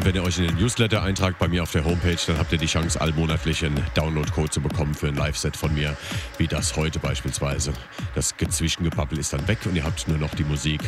Und 0.00 0.06
wenn 0.06 0.14
ihr 0.14 0.24
euch 0.24 0.38
in 0.38 0.46
den 0.46 0.56
Newsletter 0.56 1.02
eintragt 1.02 1.38
bei 1.38 1.46
mir 1.46 1.62
auf 1.62 1.72
der 1.72 1.84
Homepage, 1.84 2.16
dann 2.26 2.38
habt 2.38 2.50
ihr 2.52 2.58
die 2.58 2.64
Chance, 2.64 2.98
allmonatlich 2.98 3.62
einen 3.66 3.84
Download-Code 3.92 4.48
zu 4.48 4.62
bekommen 4.62 4.94
für 4.94 5.08
ein 5.08 5.14
Live-Set 5.14 5.58
von 5.58 5.74
mir, 5.74 5.94
wie 6.38 6.46
das 6.46 6.74
heute 6.76 6.98
beispielsweise. 6.98 7.74
Das 8.14 8.34
Zwischengepappel 8.48 9.18
ist 9.18 9.34
dann 9.34 9.46
weg 9.46 9.58
und 9.66 9.76
ihr 9.76 9.84
habt 9.84 10.08
nur 10.08 10.16
noch 10.16 10.34
die 10.34 10.44
Musik, 10.44 10.80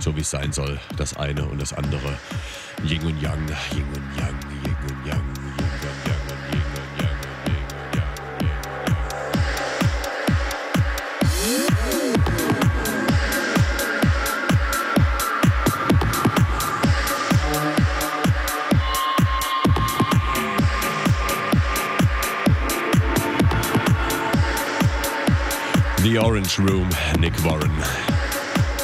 so 0.00 0.16
wie 0.16 0.20
es 0.20 0.30
sein 0.30 0.52
soll. 0.52 0.78
Das 0.96 1.16
eine 1.16 1.44
und 1.44 1.60
das 1.60 1.72
andere. 1.72 2.16
Yin 2.82 3.02
und 3.02 3.20
Yang, 3.20 3.48
Yin 3.72 3.84
und 3.94 4.16
Yang, 4.16 4.34
Yin 4.64 4.76
und 4.88 5.06
Yang. 5.06 5.22
The 26.02 26.18
Orange 26.18 26.58
Room, 26.58 26.88
Nick 27.18 27.44
Warren. 27.44 28.09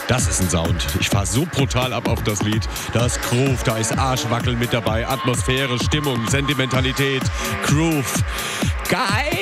Das 0.08 0.28
ist 0.28 0.40
ein 0.40 0.48
Sound. 0.48 0.86
Ich 1.00 1.08
fahre 1.08 1.26
so 1.26 1.44
brutal 1.46 1.92
ab 1.92 2.08
auf 2.08 2.22
das 2.22 2.42
Lied. 2.42 2.68
Da 2.92 3.06
ist 3.06 3.20
Groove, 3.22 3.62
da 3.64 3.76
ist 3.76 3.96
Arschwackeln 3.98 4.58
mit 4.58 4.72
dabei, 4.72 5.06
Atmosphäre, 5.06 5.78
Stimmung, 5.82 6.28
Sentimentalität, 6.28 7.22
Groove. 7.66 8.22
Geil! 8.88 9.35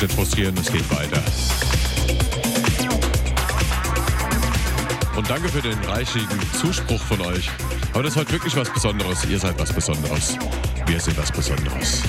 Nicht 0.00 0.14
frustrieren, 0.14 0.56
es 0.56 0.72
geht 0.72 0.90
weiter. 0.90 1.22
Und 5.14 5.28
danke 5.28 5.50
für 5.50 5.60
den 5.60 5.78
reichigen 5.84 6.40
Zuspruch 6.58 7.02
von 7.02 7.20
euch. 7.20 7.50
Aber 7.92 8.04
das 8.04 8.12
ist 8.14 8.18
heute 8.18 8.32
wirklich 8.32 8.56
was 8.56 8.72
Besonderes. 8.72 9.26
Ihr 9.26 9.38
seid 9.38 9.58
was 9.58 9.70
Besonderes. 9.70 10.38
Wir 10.86 11.00
sind 11.00 11.18
was 11.18 11.30
Besonderes. 11.30 12.02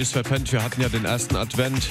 Es 0.00 0.12
verpennt. 0.12 0.50
Wir 0.52 0.62
hatten 0.62 0.80
ja 0.80 0.88
den 0.88 1.04
ersten 1.04 1.36
Advent. 1.36 1.90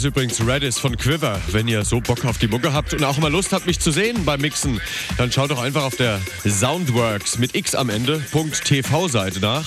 Ist 0.00 0.04
übrigens 0.04 0.46
Redis 0.46 0.78
von 0.78 0.96
Quiver. 0.96 1.40
Wenn 1.52 1.68
ihr 1.68 1.82
so 1.84 2.00
Bock 2.00 2.24
auf 2.26 2.36
die 2.36 2.48
Mucke 2.48 2.72
habt 2.74 2.92
und 2.92 3.02
auch 3.02 3.16
mal 3.16 3.30
Lust 3.30 3.52
habt, 3.52 3.66
mich 3.66 3.80
zu 3.80 3.90
sehen 3.90 4.26
beim 4.26 4.40
Mixen, 4.42 4.80
dann 5.16 5.32
schaut 5.32 5.50
doch 5.50 5.62
einfach 5.62 5.84
auf 5.84 5.96
der 5.96 6.20
Soundworks 6.46 7.38
mit 7.38 7.54
X 7.54 7.74
am 7.74 7.88
Ende 7.88 8.22
.tv 8.64 9.08
Seite 9.08 9.40
nach. 9.40 9.66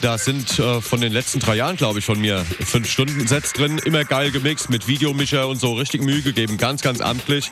Da 0.00 0.18
sind 0.18 0.58
äh, 0.58 0.80
von 0.80 1.00
den 1.00 1.12
letzten 1.12 1.40
drei 1.40 1.56
Jahren, 1.56 1.76
glaube 1.76 1.98
ich, 1.98 2.04
von 2.04 2.20
mir 2.20 2.44
fünf 2.60 2.88
Stunden 2.88 3.26
Sets 3.26 3.52
drin. 3.52 3.78
Immer 3.84 4.04
geil 4.04 4.30
gemixt 4.30 4.70
mit 4.70 4.86
Videomischer 4.86 5.48
und 5.48 5.58
so. 5.58 5.72
Richtig 5.72 6.02
Mühe 6.02 6.22
gegeben. 6.22 6.56
Ganz, 6.56 6.82
ganz 6.82 7.00
amtlich. 7.00 7.50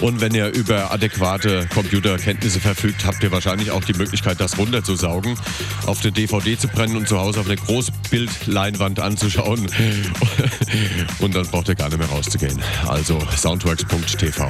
Und 0.00 0.20
wenn 0.20 0.34
ihr 0.34 0.48
über 0.48 0.92
adäquate 0.92 1.66
Computerkenntnisse 1.72 2.60
verfügt, 2.60 3.04
habt 3.04 3.22
ihr 3.22 3.32
wahrscheinlich 3.32 3.70
auch 3.70 3.84
die 3.84 3.94
Möglichkeit, 3.94 4.40
das 4.40 4.56
runterzusaugen, 4.58 5.36
auf 5.86 6.02
eine 6.02 6.12
DVD 6.12 6.56
zu 6.56 6.68
brennen 6.68 6.96
und 6.96 7.08
zu 7.08 7.18
Hause 7.18 7.40
auf 7.40 7.46
eine 7.46 7.56
Großbildleinwand 7.56 9.00
anzuschauen. 9.00 9.66
und 11.18 11.34
dann 11.34 11.46
braucht 11.46 11.68
ihr 11.68 11.74
gar 11.74 11.88
nicht 11.88 11.98
mehr 11.98 12.08
rauszugehen. 12.08 12.60
Also 12.86 13.18
soundworks.tv. 13.36 14.48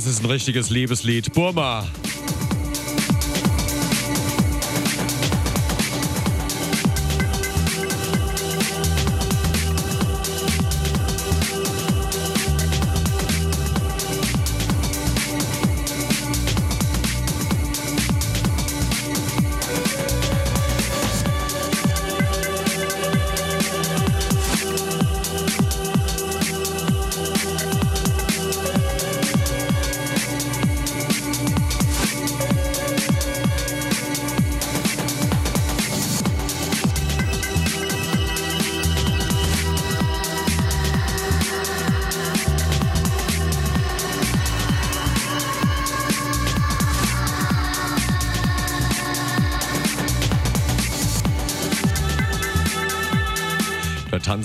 das 0.00 0.06
ist 0.06 0.24
ein 0.24 0.30
richtiges 0.30 0.70
Liebeslied. 0.70 1.30
Burma. 1.34 1.86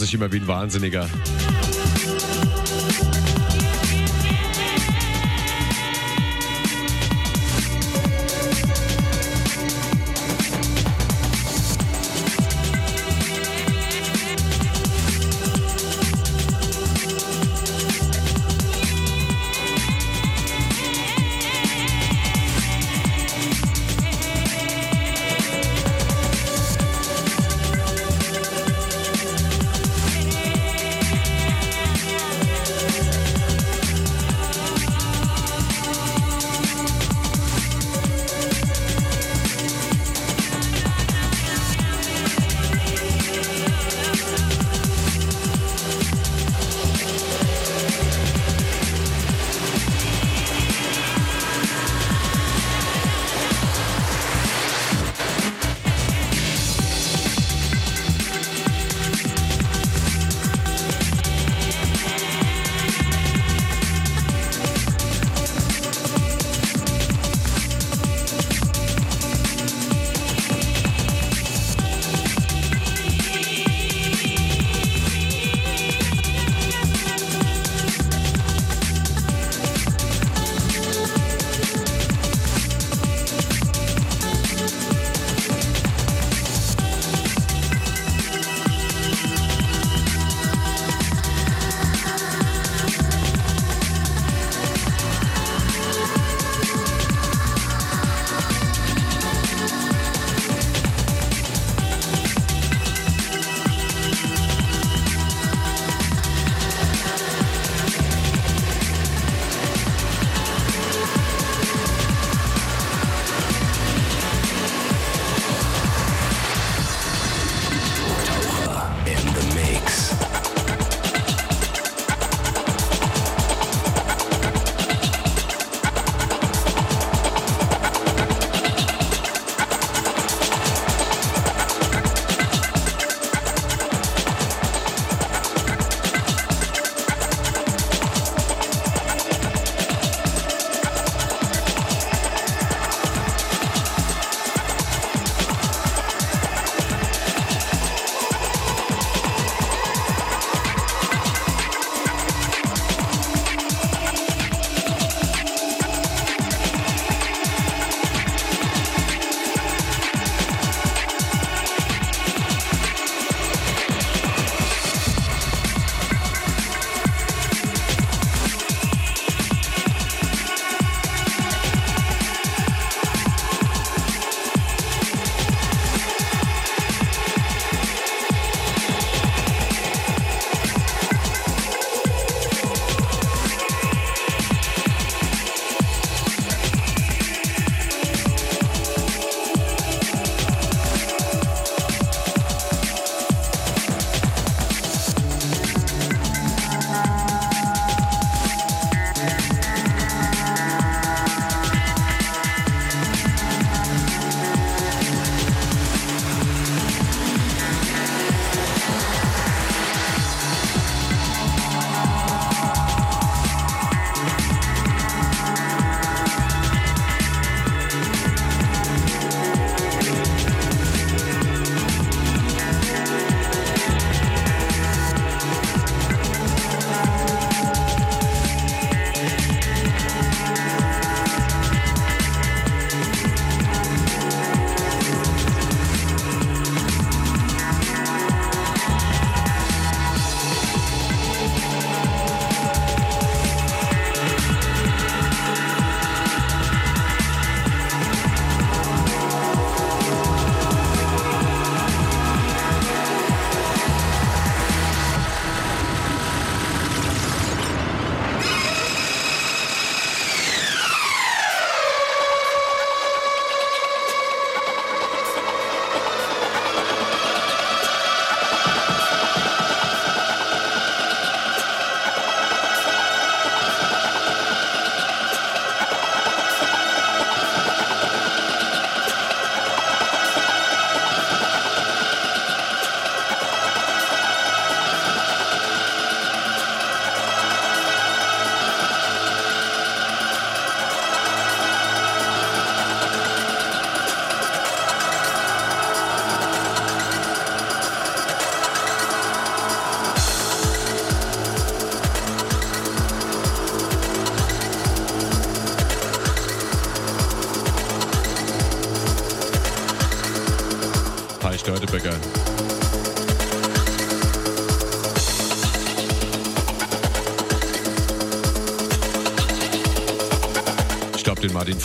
Ich 0.06 0.14
immer 0.14 0.32
wie 0.32 0.38
ein 0.38 0.48
Wahnsinniger. 0.48 1.10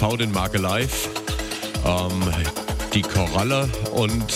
Glaube, 0.00 0.16
den 0.16 0.32
Marke 0.32 0.56
Live. 0.56 1.10
Ähm, 1.84 2.22
die 2.94 3.02
Koralle 3.02 3.68
und. 3.92 4.32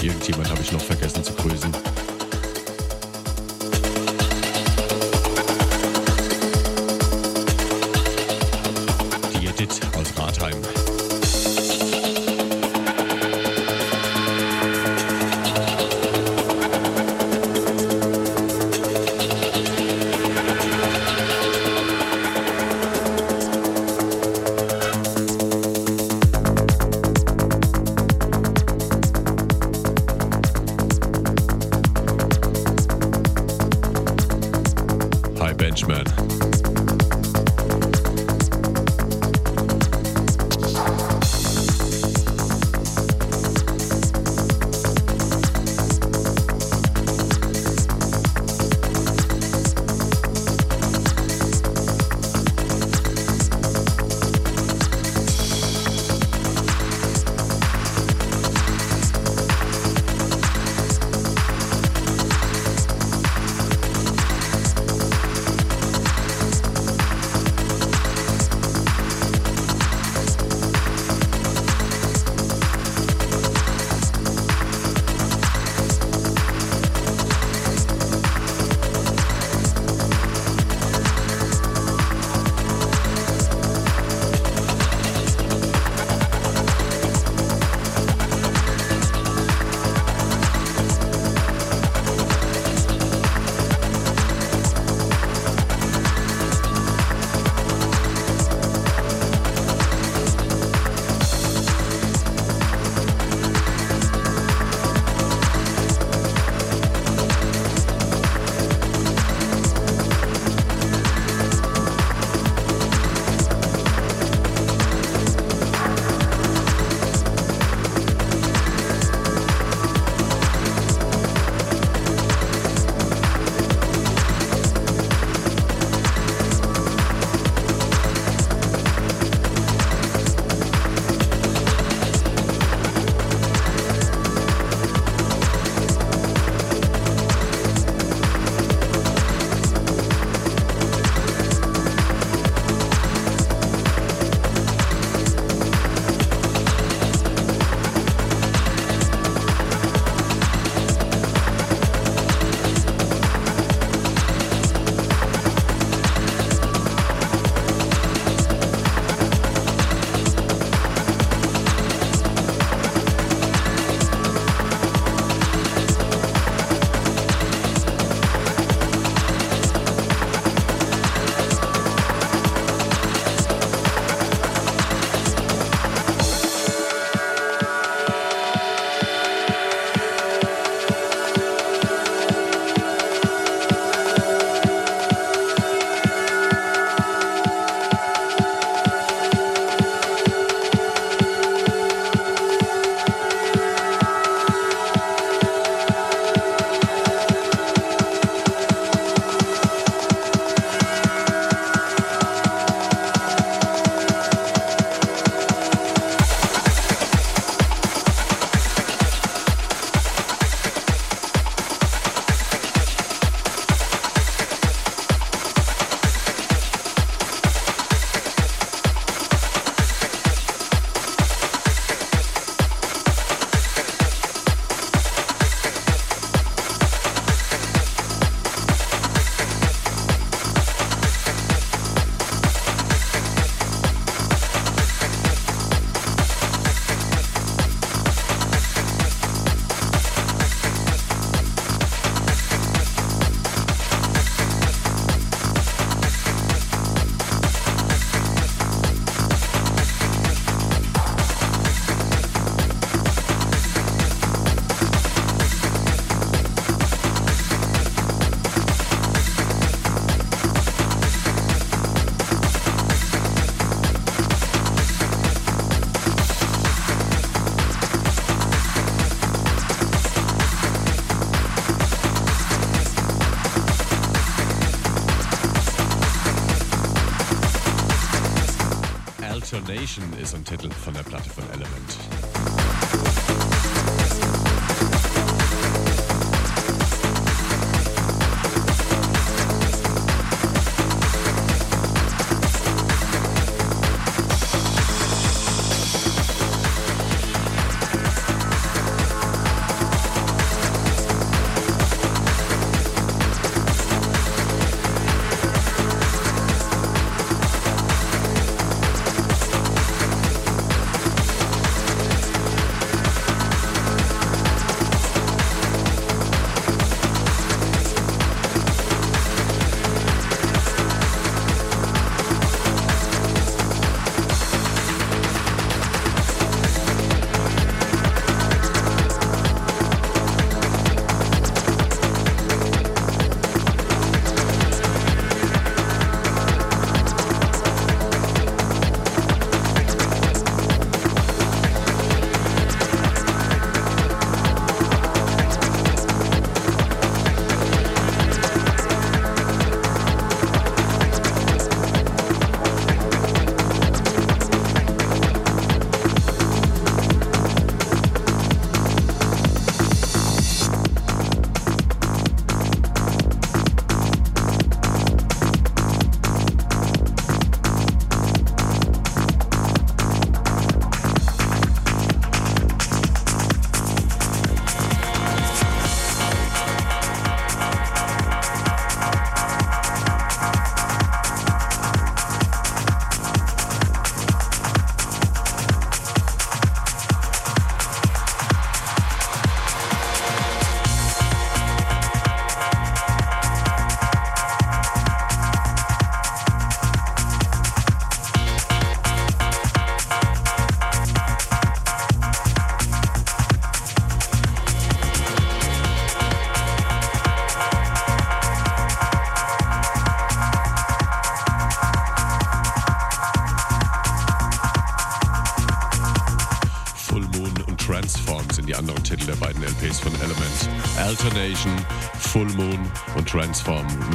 Irgendjemand 0.00 0.48
habe 0.48 0.62
ich 0.62 0.72
noch 0.72 0.80
vergessen 0.80 1.11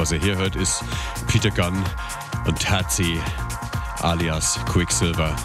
Was 0.08 0.14
ihr 0.14 0.20
hier 0.20 0.38
hört, 0.38 0.56
ist 0.56 0.82
Peter 1.26 1.50
Gunn 1.50 1.84
und 2.46 2.58
Tazi 2.58 3.20
alias 4.00 4.58
Quicksilver 4.64 5.36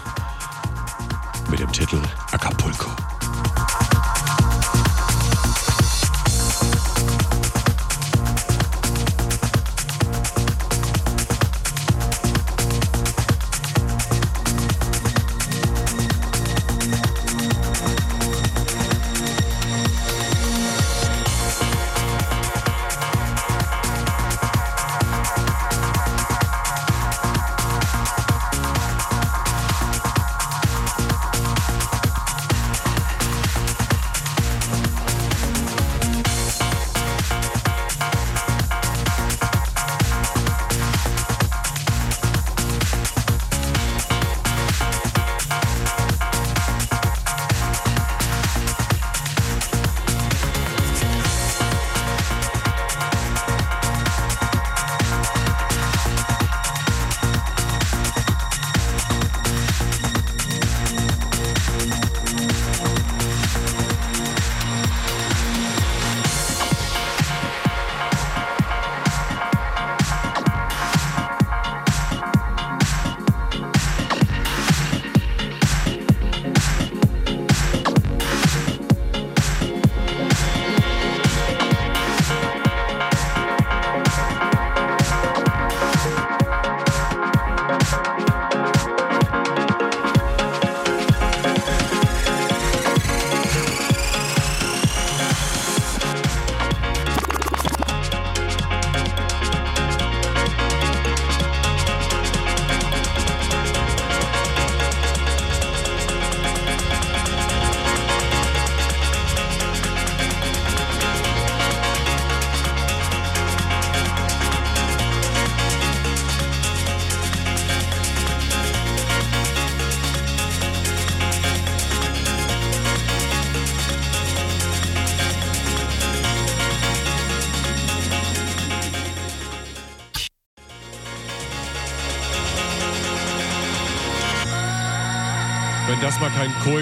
mit 1.50 1.60
dem 1.60 1.70
Titel 1.70 2.00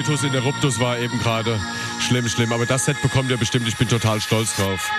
Coitus 0.02 0.24
Interruptus 0.24 0.81
war 0.81 0.98
eben 0.98 1.16
gerade. 1.20 1.60
Schlimm, 2.00 2.28
schlimm. 2.28 2.52
Aber 2.52 2.66
das 2.66 2.86
Set 2.86 3.00
bekommt 3.02 3.31
ihr 3.31 3.36
bestimmt. 3.36 3.68
Ich 3.68 3.76
bin 3.76 3.86
total 3.86 4.20
stolz 4.20 4.56
drauf. 4.56 4.90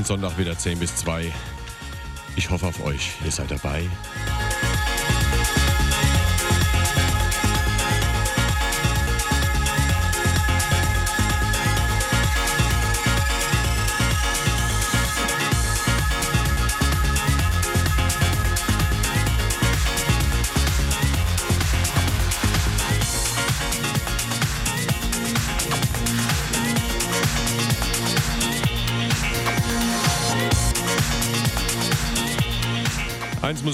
Nächsten 0.00 0.20
Sonntag 0.20 0.38
wieder 0.38 0.56
10 0.56 0.78
bis 0.78 0.96
2. 0.96 1.30
Ich 2.36 2.48
hoffe 2.48 2.66
auf 2.66 2.82
euch. 2.84 3.12
Ihr 3.24 3.30
seid 3.30 3.50
dabei. 3.50 3.84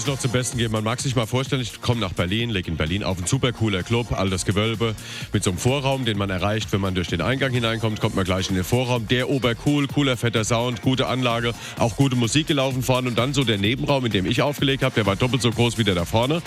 Noch 0.07 0.19
zum 0.19 0.31
Besten 0.31 0.59
geben. 0.59 0.73
Man 0.73 0.85
mag 0.85 1.01
sich 1.01 1.17
mal 1.17 1.27
vorstellen, 1.27 1.63
ich 1.63 1.81
komme 1.81 2.01
nach 2.01 2.13
Berlin, 2.13 2.51
lege 2.51 2.71
in 2.71 2.77
Berlin 2.77 3.03
auf. 3.03 3.19
Ein 3.19 3.27
super 3.27 3.53
cooler 3.53 3.83
Club, 3.83 4.13
altes 4.13 4.45
Gewölbe 4.45 4.95
mit 5.33 5.43
so 5.43 5.51
einem 5.51 5.59
Vorraum, 5.59 6.05
den 6.05 6.19
man 6.19 6.31
erreicht, 6.31 6.73
wenn 6.73 6.81
man 6.81 6.95
durch 6.95 7.09
den 7.09 7.21
Eingang 7.21 7.53
hineinkommt, 7.53 8.01
kommt 8.01 8.15
man 8.15 8.25
gleich 8.25 8.49
in 8.49 8.55
den 8.55 8.65
Vorraum. 8.65 9.09
Der 9.09 9.29
obercool, 9.31 9.87
cooler, 9.87 10.17
fetter 10.17 10.45
Sound, 10.45 10.83
gute 10.83 11.07
Anlage, 11.07 11.55
auch 11.79 11.97
gute 11.97 12.17
Musik 12.17 12.47
gelaufen 12.47 12.83
vorne. 12.83 13.09
Und 13.09 13.19
dann 13.19 13.35
so 13.35 13.45
der 13.45 13.59
Nebenraum, 13.59 14.07
in 14.07 14.13
dem 14.13 14.27
ich 14.27 14.43
aufgelegt 14.43 14.83
habe, 14.83 14.95
der 14.95 15.07
war 15.07 15.17
doppelt 15.17 15.43
so 15.43 15.51
groß 15.51 15.79
wie 15.79 15.85
der 15.85 15.95
da 15.95 16.05
vorne. 16.05 16.43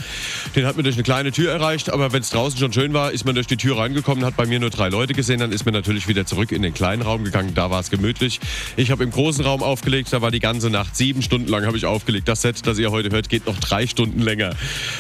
Den 0.56 0.66
hat 0.66 0.76
man 0.76 0.84
durch 0.84 0.96
eine 0.96 1.04
kleine 1.04 1.32
Tür 1.32 1.52
erreicht, 1.52 1.92
aber 1.92 2.12
wenn 2.12 2.22
es 2.22 2.32
draußen 2.32 2.60
schon 2.60 2.74
schön 2.74 2.94
war, 2.94 3.12
ist 3.12 3.26
man 3.26 3.36
durch 3.36 3.48
die 3.48 3.58
Tür 3.58 3.78
reingekommen, 3.78 4.26
hat 4.26 4.36
bei 4.36 4.46
mir 4.46 4.60
nur 4.60 4.72
drei 4.72 4.90
Leute 4.90 5.14
gesehen. 5.14 5.40
Dann 5.40 5.52
ist 5.52 5.66
man 5.66 5.74
natürlich 5.74 6.08
wieder 6.08 6.26
zurück 6.26 6.52
in 6.52 6.62
den 6.62 6.74
kleinen 6.74 7.02
Raum 7.02 7.24
gegangen. 7.24 7.54
Da 7.54 7.70
war 7.70 7.80
es 7.80 7.90
gemütlich. 7.92 8.40
Ich 8.76 8.92
habe 8.92 9.04
im 9.04 9.12
großen 9.12 9.46
Raum 9.46 9.62
aufgelegt, 9.62 10.12
da 10.12 10.22
war 10.22 10.32
die 10.32 10.40
ganze 10.40 10.70
Nacht, 10.70 10.96
sieben 10.96 11.22
Stunden 11.22 11.48
lang 11.48 11.66
habe 11.66 11.78
ich 11.78 11.86
aufgelegt. 11.86 12.28
Das 12.28 12.42
Set, 12.42 12.66
das 12.66 12.80
ihr 12.80 12.92
heute 12.92 13.10
hört, 13.12 13.30
geht 13.30 13.46
noch 13.46 13.60
drei 13.60 13.86
Stunden 13.86 14.22
länger. 14.22 14.56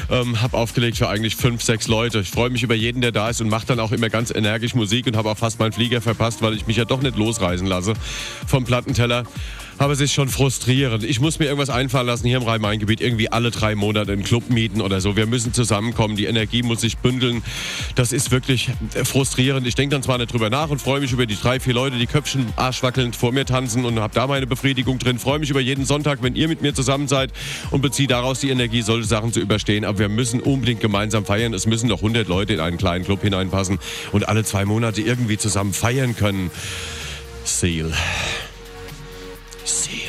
Ähm, 0.09 0.41
habe 0.41 0.55
aufgelegt 0.55 0.97
für 0.97 1.09
eigentlich 1.09 1.35
fünf, 1.35 1.63
sechs 1.63 1.87
Leute. 1.87 2.19
Ich 2.19 2.29
freue 2.29 2.49
mich 2.49 2.63
über 2.63 2.75
jeden, 2.75 3.01
der 3.01 3.11
da 3.11 3.29
ist 3.29 3.41
und 3.41 3.49
mache 3.49 3.65
dann 3.65 3.79
auch 3.79 3.91
immer 3.91 4.09
ganz 4.09 4.31
energisch 4.31 4.75
Musik 4.75 5.07
und 5.07 5.17
habe 5.17 5.29
auch 5.29 5.37
fast 5.37 5.59
meinen 5.59 5.71
Flieger 5.71 6.01
verpasst, 6.01 6.41
weil 6.41 6.53
ich 6.53 6.67
mich 6.67 6.77
ja 6.77 6.85
doch 6.85 7.01
nicht 7.01 7.17
losreißen 7.17 7.65
lasse 7.65 7.93
vom 8.45 8.65
Plattenteller. 8.65 9.23
Aber 9.79 9.93
es 9.93 10.01
ist 10.01 10.11
schon 10.11 10.27
frustrierend. 10.27 11.05
Ich 11.05 11.21
muss 11.21 11.39
mir 11.39 11.45
irgendwas 11.45 11.69
einfallen 11.69 12.05
lassen 12.05 12.27
hier 12.27 12.35
im 12.35 12.43
Rhein-Main-Gebiet. 12.43 12.99
Irgendwie 12.99 13.31
alle 13.31 13.49
drei 13.49 13.75
Monate 13.75 14.11
einen 14.11 14.25
Club 14.25 14.49
mieten 14.49 14.81
oder 14.81 14.99
so. 14.99 15.15
Wir 15.15 15.25
müssen 15.25 15.53
zusammenkommen. 15.53 16.17
Die 16.17 16.25
Energie 16.25 16.63
muss 16.63 16.81
sich 16.81 16.97
bündeln. 16.97 17.41
Das 17.95 18.11
ist 18.11 18.29
wirklich 18.29 18.71
frustrierend. 19.05 19.65
Ich 19.65 19.75
denke 19.75 19.95
dann 19.95 20.03
zwar 20.03 20.17
nicht 20.17 20.33
drüber 20.33 20.49
nach 20.49 20.69
und 20.69 20.81
freue 20.81 20.99
mich 20.99 21.13
über 21.13 21.25
die 21.25 21.37
drei, 21.37 21.61
vier 21.61 21.73
Leute, 21.73 21.97
die 21.97 22.07
Köpfchen 22.07 22.45
arschwackelnd 22.57 23.15
vor 23.15 23.31
mir 23.31 23.45
tanzen 23.45 23.85
und 23.85 23.97
habe 23.99 24.13
da 24.13 24.27
meine 24.27 24.47
Befriedigung 24.47 24.99
drin. 24.99 25.17
Freue 25.17 25.39
mich 25.39 25.49
über 25.49 25.61
jeden 25.61 25.85
Sonntag, 25.85 26.21
wenn 26.21 26.35
ihr 26.35 26.49
mit 26.49 26.61
mir 26.61 26.73
zusammen 26.73 27.07
seid 27.07 27.31
und 27.71 27.81
beziehe 27.81 28.09
daraus 28.09 28.41
die 28.41 28.49
Energie, 28.49 28.81
solche 28.81 29.07
Sachen 29.07 29.31
zu 29.31 29.39
überstehen. 29.39 29.85
Aber 29.85 29.99
wir 29.99 30.09
müssen 30.09 30.41
unbedingt 30.41 30.81
gemeinsam 30.81 31.23
feiern. 31.23 31.53
Es 31.53 31.67
müssen 31.67 31.87
noch 31.87 31.99
100 31.99 32.27
Leute 32.27 32.51
in 32.51 32.59
einen 32.59 32.77
kleinen 32.77 33.05
Club 33.05 33.21
hineinpassen 33.21 33.79
und 34.11 34.27
alle 34.27 34.43
zwei 34.43 34.65
Monate 34.65 35.01
irgendwie 35.01 35.37
zusammen 35.37 35.71
feiern 35.71 36.17
können. 36.17 36.51
Seal. 37.45 37.93
Seal. 39.69 40.08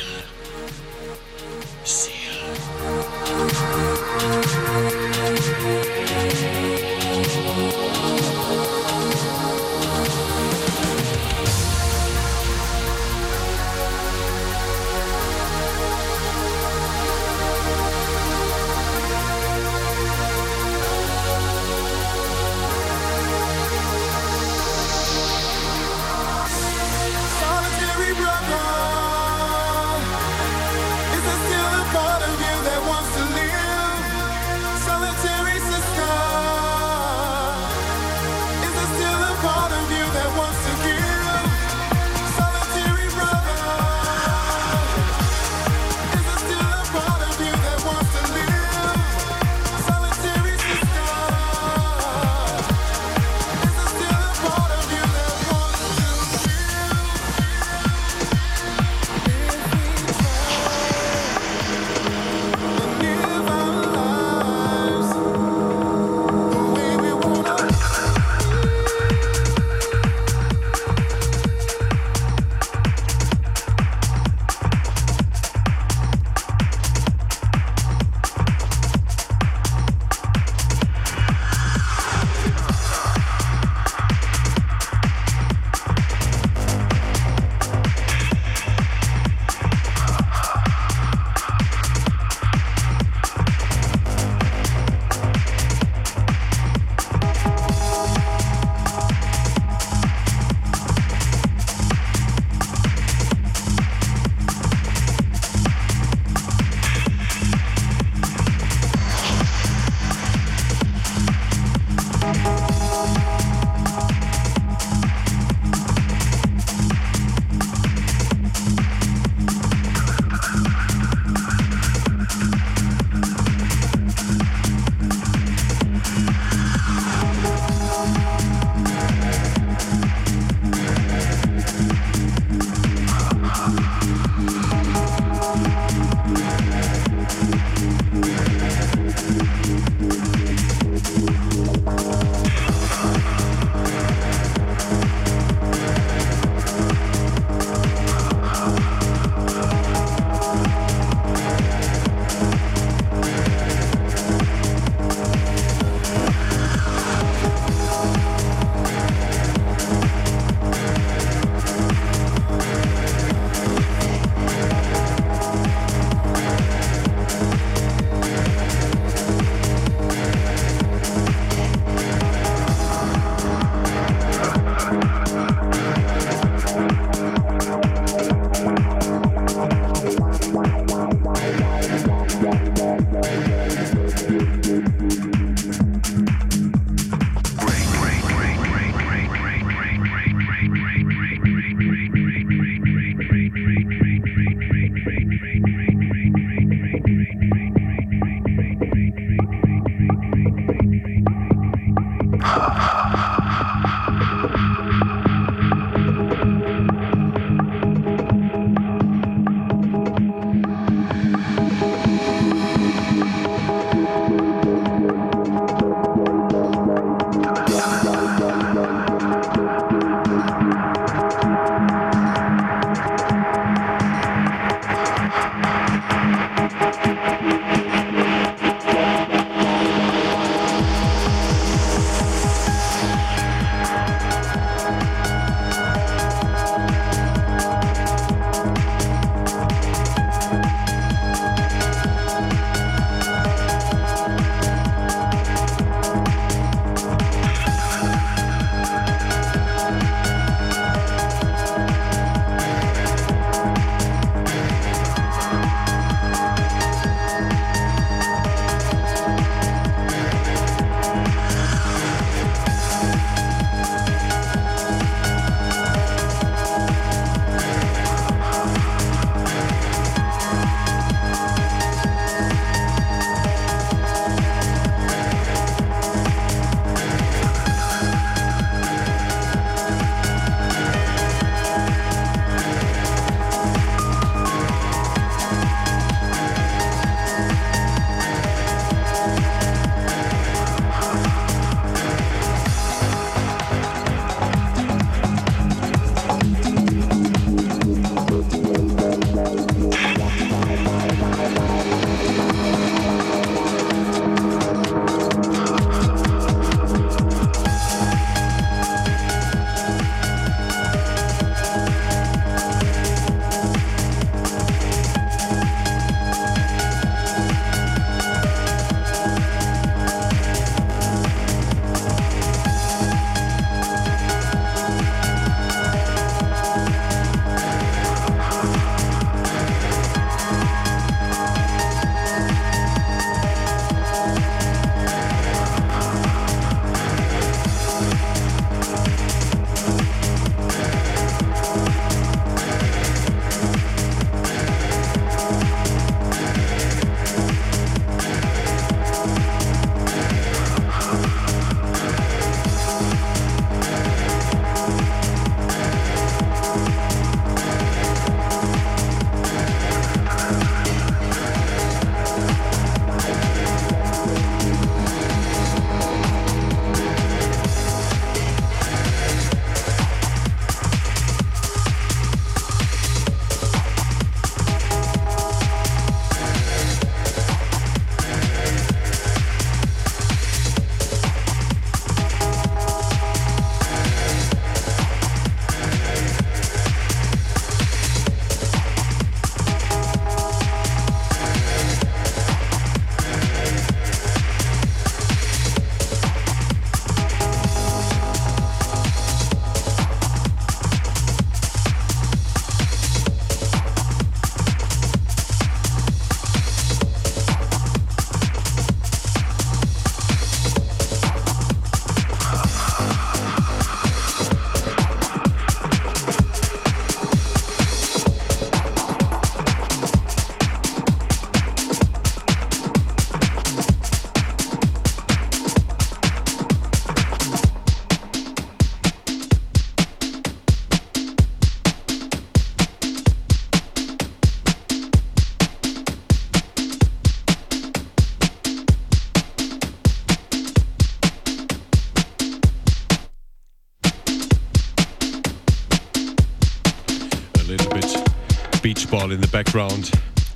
Ball 449.31 449.35
in 449.37 449.41
the 449.41 449.47
Background. 449.47 450.11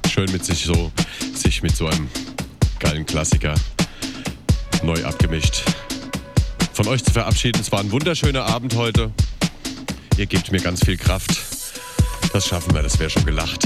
Schön 0.10 0.30
mit 0.34 0.44
sich 0.44 0.66
so, 0.66 0.92
sich 1.34 1.64
mit 1.64 1.76
so 1.76 1.88
einem 1.88 2.10
geilen 2.80 3.06
Klassiker 3.06 3.56
neu 4.84 5.02
abgemischt. 5.06 5.64
Von 6.74 6.88
euch 6.90 7.04
zu 7.04 7.12
verabschieden. 7.12 7.62
Es 7.62 7.72
war 7.72 7.80
ein 7.80 7.92
wunderschöner 7.92 8.44
Abend 8.44 8.76
heute. 8.76 9.12
Ihr 10.18 10.26
gebt 10.26 10.52
mir 10.52 10.60
ganz 10.60 10.84
viel 10.84 10.98
Kraft. 10.98 11.38
Das 12.34 12.48
schaffen 12.48 12.74
wir, 12.76 12.84
das 12.84 13.00
wäre 13.00 13.10
schon 13.10 13.26
gelacht. 13.26 13.66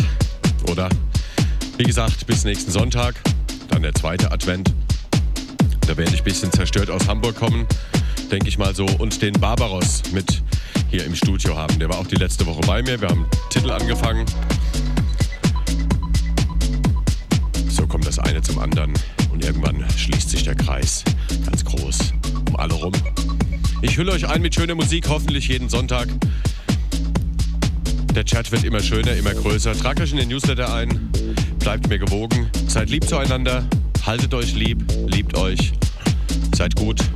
Oder? 0.67 0.89
Wie 1.77 1.85
gesagt, 1.85 2.27
bis 2.27 2.43
nächsten 2.43 2.69
Sonntag, 2.69 3.15
dann 3.69 3.81
der 3.81 3.95
zweite 3.95 4.31
Advent. 4.31 4.71
Da 5.87 5.97
werde 5.97 6.13
ich 6.13 6.21
ein 6.21 6.23
bisschen 6.23 6.51
zerstört 6.51 6.91
aus 6.91 7.07
Hamburg 7.07 7.35
kommen, 7.35 7.65
denke 8.31 8.47
ich 8.47 8.59
mal 8.59 8.75
so, 8.75 8.85
und 8.85 9.19
den 9.23 9.33
Barbaros 9.33 10.03
mit 10.11 10.43
hier 10.91 11.03
im 11.05 11.15
Studio 11.15 11.57
haben. 11.57 11.79
Der 11.79 11.89
war 11.89 11.97
auch 11.97 12.07
die 12.07 12.15
letzte 12.15 12.45
Woche 12.45 12.61
bei 12.61 12.83
mir. 12.83 13.01
Wir 13.01 13.07
haben 13.07 13.25
Titel 13.49 13.71
angefangen. 13.71 14.25
Eine 18.39 18.41
zum 18.41 18.59
anderen. 18.59 18.93
Und 19.31 19.43
irgendwann 19.43 19.85
schließt 19.97 20.29
sich 20.29 20.43
der 20.43 20.55
Kreis 20.55 21.03
ganz 21.45 21.63
groß 21.65 22.13
um 22.47 22.55
alle 22.55 22.73
rum. 22.73 22.93
Ich 23.81 23.97
hülle 23.97 24.11
euch 24.11 24.27
ein 24.27 24.41
mit 24.41 24.55
schöner 24.55 24.75
Musik, 24.75 25.07
hoffentlich 25.07 25.47
jeden 25.47 25.69
Sonntag. 25.69 26.07
Der 28.13 28.25
Chat 28.25 28.51
wird 28.51 28.63
immer 28.63 28.81
schöner, 28.81 29.13
immer 29.13 29.33
größer. 29.33 29.73
Tragt 29.73 30.01
euch 30.01 30.11
in 30.11 30.17
den 30.17 30.29
Newsletter 30.29 30.73
ein, 30.73 31.09
bleibt 31.59 31.87
mir 31.89 31.99
gewogen, 31.99 32.49
seid 32.67 32.89
lieb 32.89 33.07
zueinander, 33.07 33.67
haltet 34.05 34.33
euch 34.33 34.53
lieb, 34.53 34.83
liebt 35.07 35.37
euch, 35.37 35.73
seid 36.55 36.75
gut 36.75 37.08